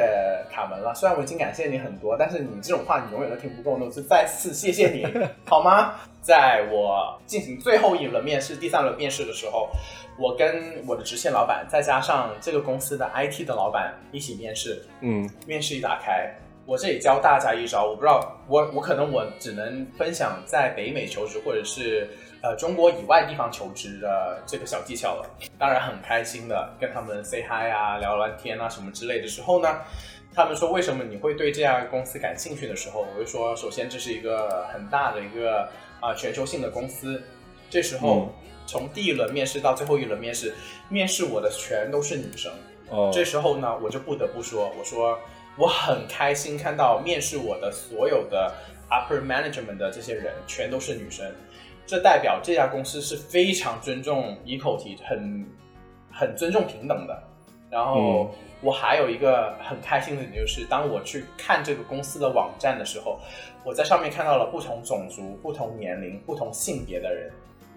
[0.52, 0.94] 卡门了。
[0.94, 5.06] 虽然我已经感谢你很多，但是你这种话你永远都听不够，那我就再次谢谢你，
[5.48, 5.94] 好吗？
[6.20, 9.70] 在我进行最后一轮面试、第三轮面试的时候，
[10.18, 14.84] 我跟我的直线老板，再加上这个公司的 IT 的老板一起面试。
[15.00, 16.32] 嗯面试一打开，
[16.72, 22.08] 我这里教大家一招，我不知道，我我可能我只能分享在北美求职或者是
[22.42, 25.30] 呃中国以外地方求职的这个小技巧了。
[25.58, 29.68] 当然很开心的跟他们 say hi 啊，聊聊天啊什么之类的时候呢，
[30.34, 35.68] 他们说为什么你会对这家公司感兴趣的时候，我就说首先这是一个很大的一个
[36.00, 37.22] 啊、全球性的公司，
[37.68, 38.32] 这时候、
[38.64, 40.54] 从第一轮面试到最后一轮面试，
[40.88, 42.50] 面试我的全都是女生。
[42.88, 45.18] 哦，这时候呢，我就不得不说，我说
[45.56, 48.52] 我很开心看到面试我的所有的
[48.90, 51.30] upper management 的这些人全都是女生，
[51.86, 55.46] 这代表这家公司是非常尊重 equality，很
[56.10, 57.22] 很尊重平等的。
[57.70, 58.30] 然后
[58.60, 63.18] 我还有一个很开心的点就是，当我去看这个公司的网站的时候，
[63.64, 67.30] 我在上面看到了不同种族、不同年龄、不同性别的人。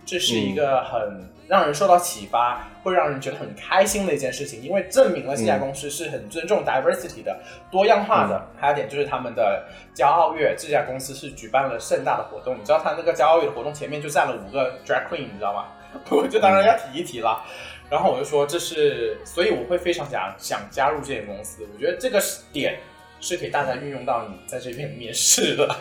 [0.06, 7.38] 这是一个很让人受到启发，会让人觉得很开心的一件事情，因为证明了这家公司是很尊重 diversity 的、
[7.72, 8.47] 多样化的。
[8.60, 15.66] 还有一点就是他们的骄傲月，这家公司是举办了盛大的活动，你知道他那个骄傲月的活动前面就站了五个 drag queen，你知道吗？
[16.12, 17.43] 我就当然要提一提了。
[17.89, 21.68] 然后我就说这是，所以我会非常想想加入这间公司。
[21.72, 22.20] 我觉得这个
[22.51, 22.80] 点
[23.22, 25.76] 是给大家运用到你在这边面试的。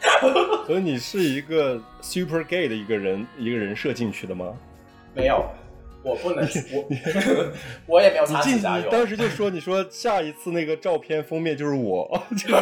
[0.66, 4.54] 所以你是一个 super gay 的一个人一个人设进去的吗？
[5.14, 5.44] 没有，
[6.02, 6.88] 我不能， 我
[7.96, 8.84] 我也没有你进擦指甲油。
[8.84, 12.54] 你当时就说你说下一次那个照片封面就是我，就是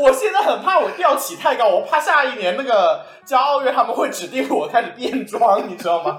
[0.00, 6.18] 我现在很怕我吊起太高，我怕下一年那个骄傲月他们会指定我开始变装，你知道吗？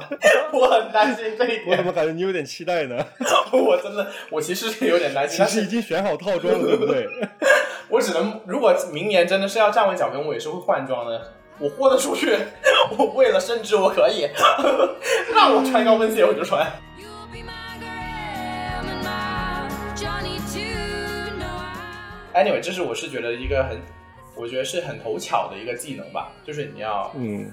[0.53, 2.95] 我很担心这一点，我怎么感觉你有点期待呢？
[3.51, 7.07] 我真的，我其实是有点担心，其实已经选好套装了，对不对？
[7.89, 11.21] 我只能，如果明年真的是要站稳脚跟，我也是会换装的。
[11.57, 12.37] 我豁得出去，
[12.97, 14.27] 我为了升职我可以，
[15.33, 16.65] 让我穿高跟鞋我就穿。
[22.35, 23.79] Anyway，这是我是觉得一个很，
[24.35, 27.49] 我觉得是很头巧的一个技能吧，就是你要嗯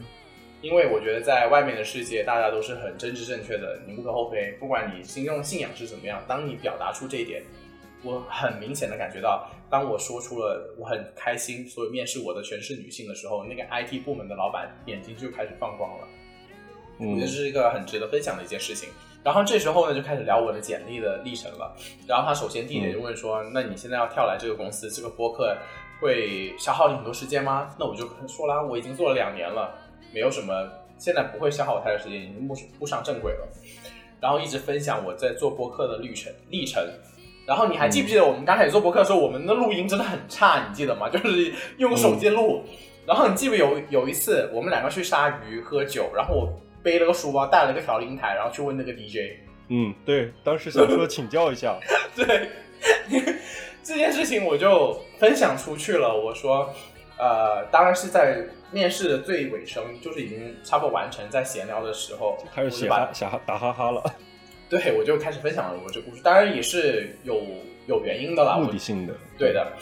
[0.60, 4.56] 因为我觉得在外面的世界，大家都是很真知正确的，你无可厚非。
[4.58, 7.44] 不管你心中的信仰是怎么样，当你表达出这一点，
[8.02, 16.08] 我很明显的感觉到，当我说出了我很开心，所有面试我的全是女性的时候，那个 IT 部门的老板眼睛就开始放光了。
[17.02, 18.88] 我觉嗯得这是一个很值得分享的一件事情。
[19.24, 21.76] 然后这时候呢，就开始聊我的简历的历程了。
[22.08, 25.56] 然后他首先第一点就问说：“那你现在要跳来这个公司，这个播客
[26.00, 29.72] 会消耗你很多时间吗？”那我就说啦，我已经做了两年了，
[30.12, 30.52] 没有什么，
[30.98, 33.48] 现在不会消耗我太多时间，已经步步上正轨了。
[34.20, 36.82] 然后一直分享我在做播客的历程历程。
[37.46, 41.08] 然后你还记不记得我们刚开始做播客的时候，我们的录音真的很差，你记得吗？
[41.10, 42.64] 就是用手机录。
[43.06, 49.36] 然后你记不有有一次我们两个去鲨鱼喝酒，然后我背了个书包，带了个调音台，然后去问那个 DJ，
[49.68, 51.78] 嗯，对，当时想说请教一下，
[52.16, 52.48] 对
[53.82, 56.14] 这件事情我就分享出去了。
[56.14, 56.72] 我说，
[57.18, 64.02] 呃，当然是在面试的最尾声，就是已经差不多完成，在闲聊的时候，开始写哈打哈哈了，
[64.70, 67.42] 对我就开始分享了我这故事，当然也是有
[67.86, 69.72] 有原因的啦，目的性的，对的。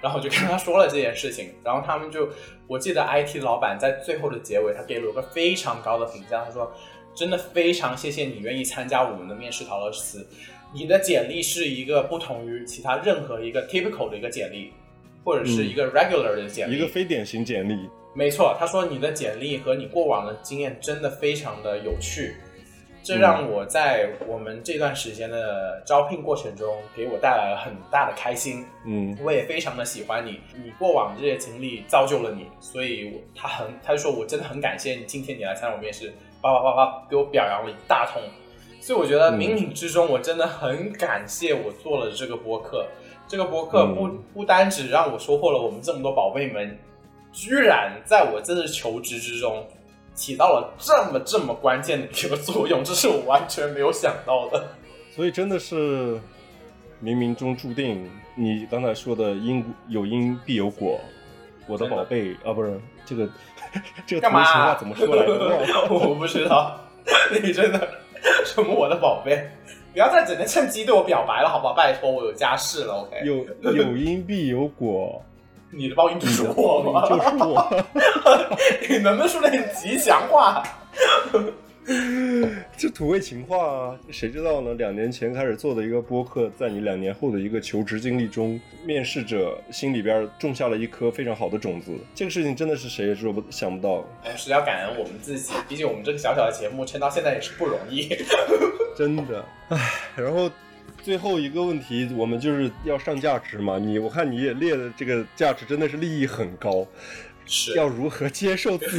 [0.00, 2.28] 然后我就跟他说了这件事情，然后他们就，
[2.66, 6.72] 我记得 IT 老板在最后的结尾，他给了我个非常高的评价，他说
[7.14, 10.26] ：“真的非常谢谢你愿意参加我们的面试陶乐斯，
[10.72, 14.72] 你的简历是一个不同于其他任何一个 typical 的一个简历，
[15.24, 22.34] 或者是一个 regular 的简历，一个非典型简历，没错，他说你的简历和你过往的经验真的非常的有趣，
[23.08, 28.66] 这让我在我们这段时间的招聘过程中给我带来了很大的开心。
[28.84, 38.20] 嗯我也非常的喜欢你，你过往这些经历造就了你，所以我他很他就说我真的很感谢你，今天你来参加我面试，叭叭叭叭给我表扬了一大通。
[38.78, 42.86] 所以我觉得冥冥之中，我真的很感谢我做了这个播客。
[43.26, 46.78] 这个播客不、嗯不单只让我收获了我们这么多宝贝们，
[47.32, 49.66] 居然在我这次求职之中
[50.18, 54.66] 起到了这么这么关键的一个作用，这是我完全没有想到的。
[55.14, 56.14] 所以真的是
[57.02, 58.10] 冥冥中注定。
[58.34, 61.00] 你刚才说的因有因必有果，
[61.66, 63.28] 我的宝贝啊，不是这个
[64.06, 65.88] 这个干嘛、同情话怎么说来着？
[65.90, 66.78] 我不知道，
[67.42, 67.88] 你真的
[68.44, 69.50] 什么我的宝贝，
[69.92, 71.74] 不要再整天趁机对我表白了，好不好？
[71.74, 73.24] 拜托，我有家室了，OK？
[73.24, 75.20] 有有因必有果，
[75.70, 77.06] 你的报应就是我吗？
[77.08, 77.84] 就是我。
[78.88, 80.62] 你能不能说点吉祥话？
[82.76, 84.74] 这土味情话啊，谁知道呢？
[84.74, 91.92] 两年前开始做的一个播客，在你两年后的一个求职经历中，面试者心里边种下了一颗非常好的种子。
[92.14, 98.14] 这个事情真的是谁也说不想不到，哎，是要感恩我们自己，毕竟我们这个小小的节目撑到现在也是不容易。
[98.94, 99.42] 真的。
[99.70, 99.78] 唉，
[100.14, 100.50] 然后
[101.08, 103.78] 最后一个问题，我们就是要上价值嘛。
[103.78, 106.86] 你我看你也列的这个价值真的是利益很高。
[107.46, 108.98] 是要如何接受自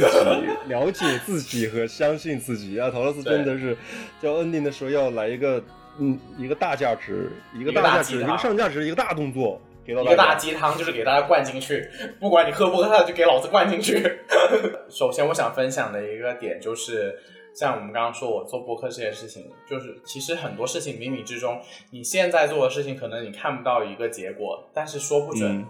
[0.66, 2.90] 了解自己和相信自己啊！
[2.90, 3.76] 陶乐斯真的是，
[4.20, 5.62] 叫 ending 的时候要来一个，
[6.00, 11.88] 嗯，一个大价值，一个大价值，一个上价值，一个大动作，给到一个大鸡汤，就是给大家灌进去，
[12.18, 14.02] 不管你喝不喝，就给老子灌进去。
[14.90, 17.16] 首先，我想分享的一个点就是，
[17.54, 25.64] 像我们刚刚说我做播客这件事情，就是其实很多事情冥冥之中，你现在做的事情，可能你看不到一个结果，但是说不准。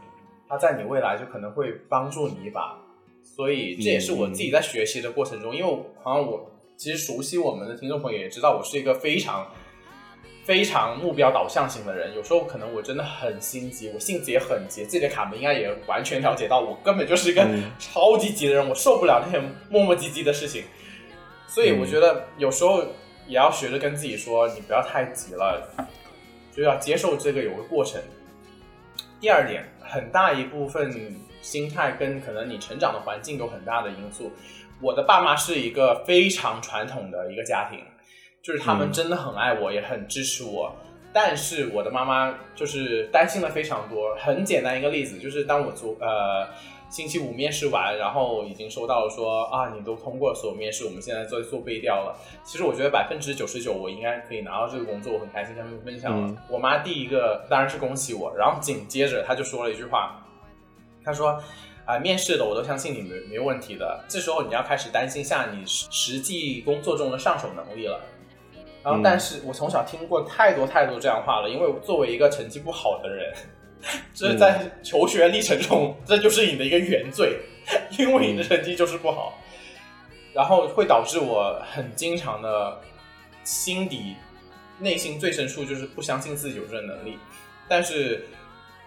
[0.48, 2.76] 它在你未来就可能会帮助你一把，
[3.22, 9.46] 所以这也是我自己在学习的过程中，因为好像我其实熟悉我们的听众朋友也知道，我是一个非常
[10.44, 12.16] 非常目标导向型的人。
[12.16, 17.46] 有时候可能我真的很心急，我性子也很急，自己的卡门应该也完全了解到，我根本就是一个
[17.78, 20.64] 超级急的人，我受不了那些磨磨唧唧的事情。
[21.50, 22.82] 所以我觉得有时候
[23.26, 25.68] 也要学着跟自己说，你不要太急了，
[26.50, 28.00] 就要接受这个有个过程。
[29.20, 29.62] 第二点。
[29.92, 30.88] 很大一部分
[31.42, 34.30] 心态跟可能你成长的环境有很大的因素。
[34.80, 37.80] 我的爸妈是一个非常传统的一个家庭，
[38.40, 40.72] 就是他们真的很爱我，也很支持我。
[41.12, 44.14] 但是我的妈妈就是担心的非常多。
[44.14, 46.46] 很简单一个例子，就是当我做呃。
[46.90, 52.18] 星期五面试完，然后已经收到了说啊，你都通过所有面试，我们现在在做背调了。
[52.42, 56.36] 其实我觉得百分之九十九我应该可以拿到这个工作，我很开心跟他们分享了。
[56.48, 60.20] 我妈第一个当然是恭喜我，然后紧接着她就说了一句话，
[61.04, 61.40] 她说
[61.84, 64.04] 啊，面试的我都相信你没没有问题的。
[64.08, 68.00] 这时候你要开始担心下你实际工作中的上手能力了。
[68.82, 73.32] 然后，但是我从小听过太多太多这样话了，因为作为一个成绩不好的人。
[74.14, 77.38] 这在求学历程中，这就是你的一个原罪，
[77.98, 79.38] 因为你的成绩就是不好，
[80.34, 82.80] 然后会导致我很经常的
[83.42, 84.16] 心底
[84.78, 87.18] 内心最深处就是不相信自己有这个能力。
[87.68, 88.26] 但是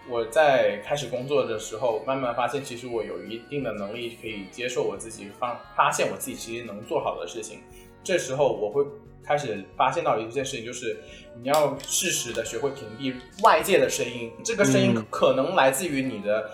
[0.08, 7.60] 我在开始工作的时候，慢慢发现其实我有一定的能力可以接受我自己，发发现我自己其实能做好的事情。
[8.02, 8.84] 这时候我会。
[9.26, 10.96] 开始发现到一件事情，就是
[11.40, 14.30] 你要适时的学会屏蔽外界的声音。
[14.44, 16.50] 这个声音可能来自于你的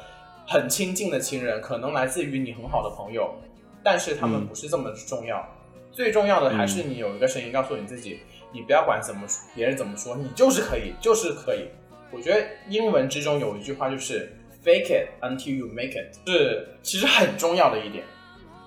[0.46, 3.34] 很亲近的亲人，可能来自于你很好的朋友，
[3.82, 5.46] 但是他们不是这么重要。
[5.92, 8.20] 最重要的还是你有一个声音告诉你自己，
[8.52, 11.68] 你不要管怎么别人怎么说，你就是可以，就是可以。
[12.12, 14.32] 我觉得英文之中有一句话就是
[14.64, 18.04] “fake it until you make it”，是其实很重要的一点。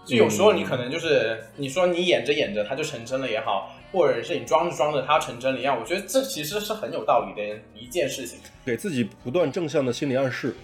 [0.06, 3.74] 就有时候你可能就是你说你演着演着它就成真了也好。
[3.94, 10.56] 或者是你装着装着它成真了一样，我觉得这其实是很有道理的一件事情，给自己不断正向的心理暗示。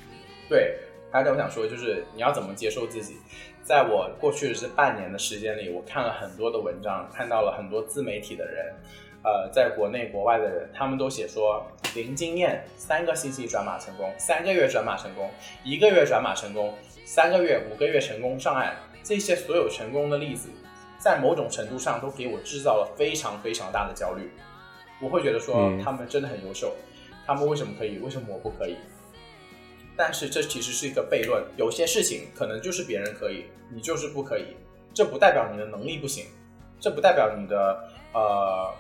[0.49, 0.77] 对，
[1.11, 3.17] 还有我想说，就是你要怎么接受自己。
[3.63, 8.73] 在我过去的这半年的时间里，我看了很多的文章，看到了很多自媒体的人，
[9.21, 11.63] 呃，在国内国外的人，他们都写说
[11.93, 15.29] 零经验三个星期转码成功，三个月转码成功，
[15.63, 16.73] 一个月转码成功，
[17.05, 20.49] 三个月、五个月成功上岸，这些所有成功的例子。
[20.99, 24.29] 在某种程度上，都给我制造了非常非常大的焦虑。
[25.01, 26.75] 我会觉得说他们真的很优秀，
[27.25, 28.75] 他们为什么可以，为什么我不可以？
[29.95, 31.43] 但是这其实是一个悖论。
[31.57, 34.55] 有些事情可能就是别人可以，你就是不可以。
[34.93, 36.25] 这不代表你的能力不行，
[36.79, 38.73] 这不代表你的呃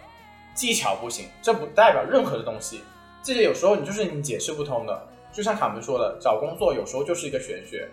[0.53, 2.81] 技巧不行，这不代表任何的东西。
[3.23, 5.07] 这些有时候你就是你解释不通的。
[5.31, 7.87] 就像卡门说的，找工作有时候就是一个玄学。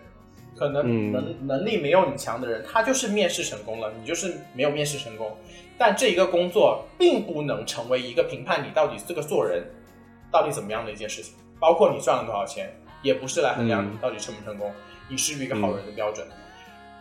[0.57, 5.36] 可能能能力没有你强的人，他就是面试成功了，你就是没有面试成功。
[5.78, 9.62] 但这一个工作并不能成为一个评判你到底这个做人
[10.32, 14.72] 到底怎么样的一件事情，包括你赚了多少钱，也不是来衡量你到底成不成功，
[15.09, 16.26] 你是不是一个好人的标准。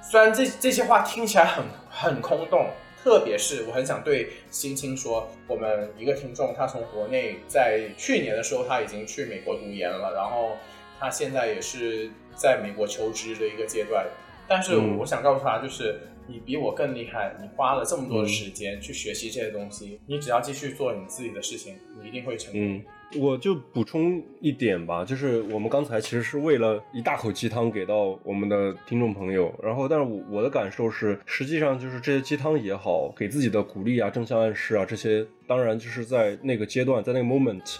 [0.02, 2.68] 虽然这这些话听起来很很空洞，
[3.02, 10.58] 特别是我很想对新青说，我们一个听众，他从国内在去年的时候他已经去美国读研了，然后
[11.00, 12.10] 他现在也是。
[12.38, 14.06] 在美国求职的一个阶段，
[14.46, 22.62] 但是我想告诉他，就是你比我更厉害，你花了这么多的时间去学习这些东西，你只要继续做你自己的事情，你一定会成功。
[22.62, 22.84] 嗯，
[23.22, 37.78] 我就补充一点吧，就是我们刚才其实是为了一大口鸡汤给到我们的听众朋友，然后但是我我的感受是，实际上就是这些鸡汤也好，给自己的鼓励啊、正向暗示啊这些，当然就是在那个阶段，在那个 moment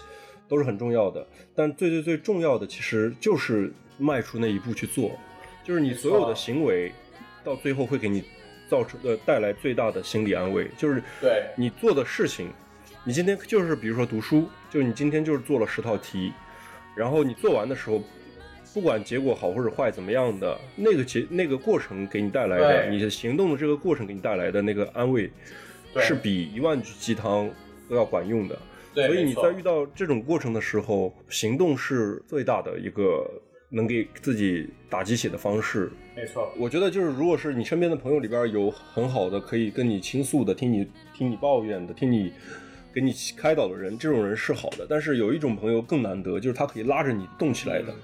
[0.48, 3.72] 都是很重要的，但最最最重要的其实就是。
[3.98, 5.18] 迈出那一步去做，
[5.64, 6.92] 就是你所有的行为，
[7.42, 8.22] 到最后会给你
[8.68, 12.50] 造成呃带来最大的心理安慰，就是对你做的事情，
[13.04, 16.30] 你今天就是比如说读书，就你今天就是做了十套题，
[16.94, 18.02] 然后你做完的时候，
[18.74, 25.30] 不管结果好或者坏怎么样的，那个结那个过程给你带来的，你的行动的这个过程给你带来的那个安慰，
[26.02, 27.50] 是比一万句鸡汤
[27.88, 28.58] 都要管用的。
[28.96, 33.30] 对，所以你在遇到这种过程的时候，行动是最大的一个
[33.68, 35.92] 能给自己打鸡血的方式。
[36.16, 42.32] 没错，我觉得就是，如果是你身边的朋友里边有很好的可以跟你倾诉的、听你听你抱怨的、听你
[42.94, 44.86] 给你开导的人，这种人是好的。
[44.88, 47.94] 但是有一种朋友更难得，就是他可以拉着你动起来的。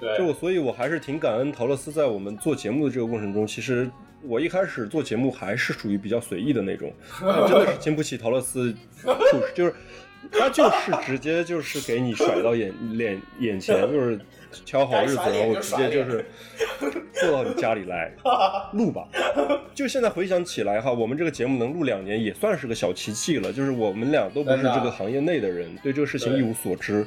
[0.00, 3.88] 对，就我，所以我还是挺感恩陶乐斯在我们做节目的这个过程中，其实
[4.24, 8.74] 我一开始做节目还是属于比较随意的那种，但 真的是经不起陶乐斯
[9.54, 9.72] 就是
[10.30, 14.18] 他就是直接就是给你甩到眼脸眼前，就是
[14.64, 16.24] 挑好日子，然后直接就是
[17.12, 18.12] 坐到你家里来
[18.72, 19.06] 录吧。
[19.74, 27.04] 就现在回想起来哈，我们这个节目能录两年也算是个小奇迹了，就是我们俩都不是这个行业内的人，对这个事情一无所知。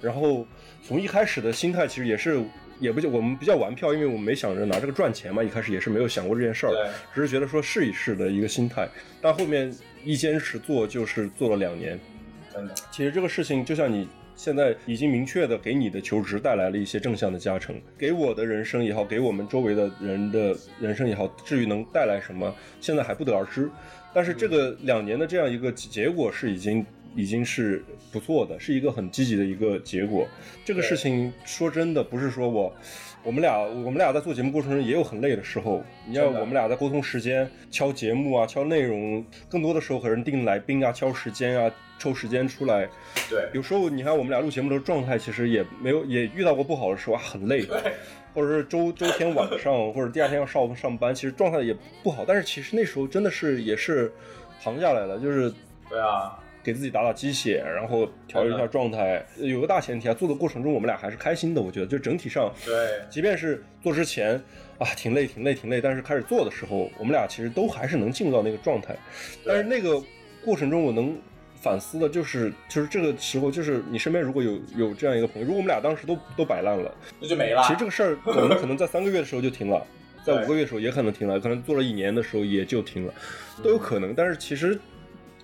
[0.00, 0.46] 然后
[0.82, 2.40] 从一开始的心态，其实也是
[2.78, 8.88] 也不就我们比较玩票，因为我们没想着拿这个赚钱嘛，一开始也是没有想过这件事儿，只是觉得说试一试的一个心态。
[9.20, 11.98] 但后面一坚持做，就是做了两年。
[12.56, 23.70] 真的，其实这个事情就像你现在已经明确的给你的求职带来了一些正向的加成，给我的人生也好，给我们周围的人的人生也好，至于能带来什么，现在还不得而知。
[24.14, 26.84] 但是这个两年的这样一个结果是已经
[27.14, 30.26] 已经是不错的，是一个很积极的一个结果。
[30.64, 32.74] 这个事情说真的不是说我。
[33.22, 35.82] 我们俩，我们俩在做节目过程中也有很累的时候。
[36.06, 41.68] 你要我们俩在沟通时间、敲节目啊、敲内容，更多的时候和人定来宾啊、敲时间啊、
[41.98, 42.88] 抽时间出来。
[43.28, 47.66] 对，有时候你看我们俩录节目的状态，其实也没有也遇到过不好的时候啊，很累，
[48.34, 52.24] 或者是周周天晚上 或者第二天要上上班，其实状态也不好。
[52.26, 54.12] 但是其实那时候真的是也是
[54.62, 55.52] 扛下来了，就是
[55.88, 59.24] 对啊，给自己打打鸡血，然后调整一下状态。
[59.38, 64.34] 有个大前提啊，做的过程中我们俩还是开心的，我觉得就整体上，对，即便是做之前
[64.78, 68.96] 啊挺累挺累挺累，但是开始做的时候，我们俩其实都还是能进入到那个状态。
[69.46, 70.02] 但是那个
[70.44, 71.16] 过程中，我能
[71.66, 77.60] 反思的就是，就是这个时候，就是你身边如果有有这样一个朋友，如果我们俩当时都都摆烂了，那就没了。
[77.62, 79.84] 其实这个事儿我们可能在三个月的时候就停了，
[80.24, 83.12] 在五个月的时候也可能停了，可能做了一年的时候也就停了，
[83.64, 84.14] 都有可能。
[84.14, 84.78] 但是其实。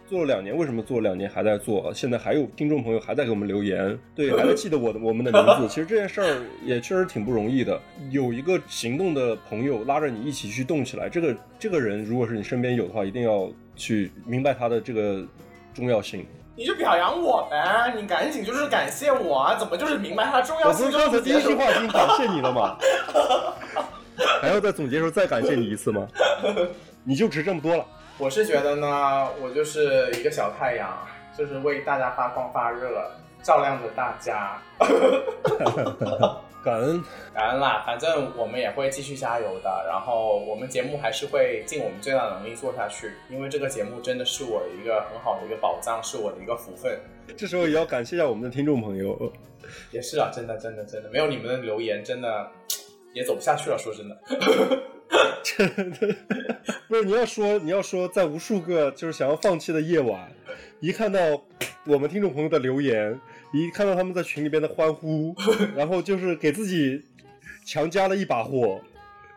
[0.08, 1.90] 做了两年，为什么做了两年还在做？
[1.94, 5.66] 现在还有听众朋友还在给我们留言，对，还在记得我的我们的名字。
[5.68, 7.80] 其实这件事儿也确实挺不容易的。
[8.10, 15.26] 有一个行动的朋友拉着你一起去动起来，这个这个人如果是你身边有的话，一定要去明白他的这个
[15.74, 16.26] 重要性。
[16.54, 19.56] 你就表扬我呗，你赶紧就是感谢我啊！
[19.58, 22.76] 怎么就是明白它重要性我不是刚才第一句话已经感谢你了吗？
[24.42, 26.06] 还要在总结的时候再感谢你一次吗？
[27.04, 27.84] 你就值这么多了。
[28.18, 30.90] 我是觉得呢，我就是一个小太阳，
[31.36, 33.10] 就是为大家发光发热，
[33.42, 34.62] 照亮着大家。
[36.64, 37.02] 感恩，
[37.34, 39.84] 感恩啦，反正我们也会继续加油的。
[39.88, 46.96] 然后我们节目还是会尽我们最大能力做下去，因为这个节目真的是我的一个很好的一个宝藏，是我的一个福分。
[47.36, 49.32] 这时候也要感谢一下我们的听众朋友。
[49.90, 52.48] 也是啊，真的真的真的，没有你们的留言，真的
[53.12, 53.76] 也走不下去了。
[53.76, 54.16] 说真的，
[56.86, 60.30] 不是你要说，你要说，在无数个就是想要放弃的夜晚，
[60.78, 61.18] 一看到
[61.86, 63.20] 我们听众朋友的留言，
[63.52, 65.34] 一看到他们在群里边的欢呼，
[65.76, 67.02] 然后就是给自己
[67.66, 68.80] 强加了一把火，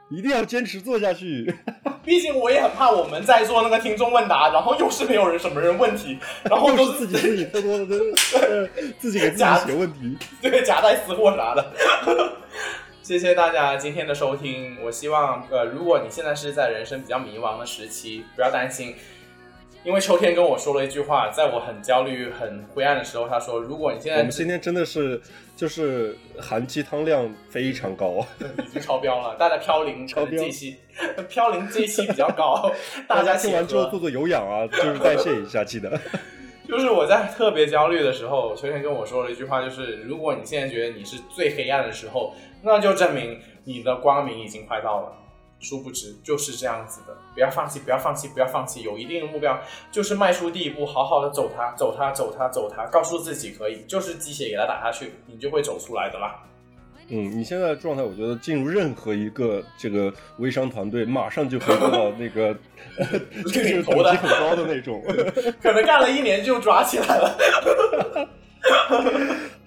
[0.09, 1.53] 一定要坚持做下去。
[2.05, 6.17] 毕竟我也很怕我们在做那个听众问答，然后又是没有人什么人问题，
[6.49, 7.95] 然后都都是自己自己偷偷的，
[8.39, 8.67] 呃
[8.99, 10.17] 自己给自己写问题。
[10.41, 11.73] 对夹带私货啥的。
[13.01, 18.95] 谢谢大家今天的收听，我希望呃，如果你现在是在人生比较迷茫的时期，不要担心，
[19.85, 25.21] 因为秋天跟我说了一句话，在我很焦虑、很灰暗的时候，他说：“如果你现在我们今天真的是
[25.55, 28.25] 就是含鸡汤量非常高，
[28.65, 30.77] 已经超标了，大家飘零超标这一期，
[31.29, 32.71] 飘零这一期比较高，
[33.07, 35.99] 大家听完之后做做有氧啊，就是代谢一下，记得。
[36.67, 42.33] 就是我在特别焦虑的时候，秋天跟我说了一句话，就是如果你现在觉得你是最黑暗的时候，
[42.63, 45.24] 那就证明你的光明已经快到了。
[45.65, 49.59] 殊不知就是这样子的，不要放弃，不要放弃，不要放弃，有一定的目标，
[49.91, 56.43] 就是迈出第一步，好好的走它，走它，走它，走它，告诉自己可以，就是鸡血给它打下去，你就会走出来的啦。
[57.07, 62.51] 嗯，你现在的状态，我觉得进入任何一个这个微商团队，马上就可以做到那个
[63.45, 65.03] 就是等级很高的那种。
[65.61, 68.27] 可能干了一年就抓起来了。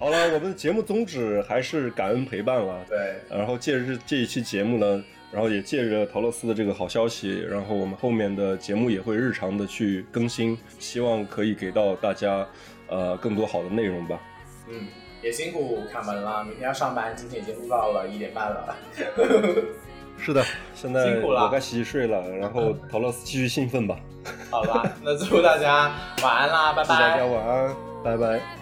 [0.01, 2.85] 好了，我们的节目宗旨还是感恩陪伴了。
[2.89, 2.98] 对，
[3.31, 12.46] 然后借着这这一期节目呢，然后也借着陶乐斯的这个好消息，然后我们后面的节目也会日常的去更新，希望可以给到大家
[12.88, 14.18] 呃更多好的内容吧。
[14.68, 14.86] 嗯，
[15.22, 18.76] 也辛苦卡门了，明天要上班，今天已经录到了一点半了。
[20.18, 20.42] 是的，
[20.74, 24.00] 现在辛苦了我该洗洗睡了，然后陶乐斯继续兴奋吧。
[24.50, 25.92] 好吧，那祝大家
[26.22, 27.24] 晚安啦，拜祝大家。
[27.24, 28.57] 晚安，拜拜。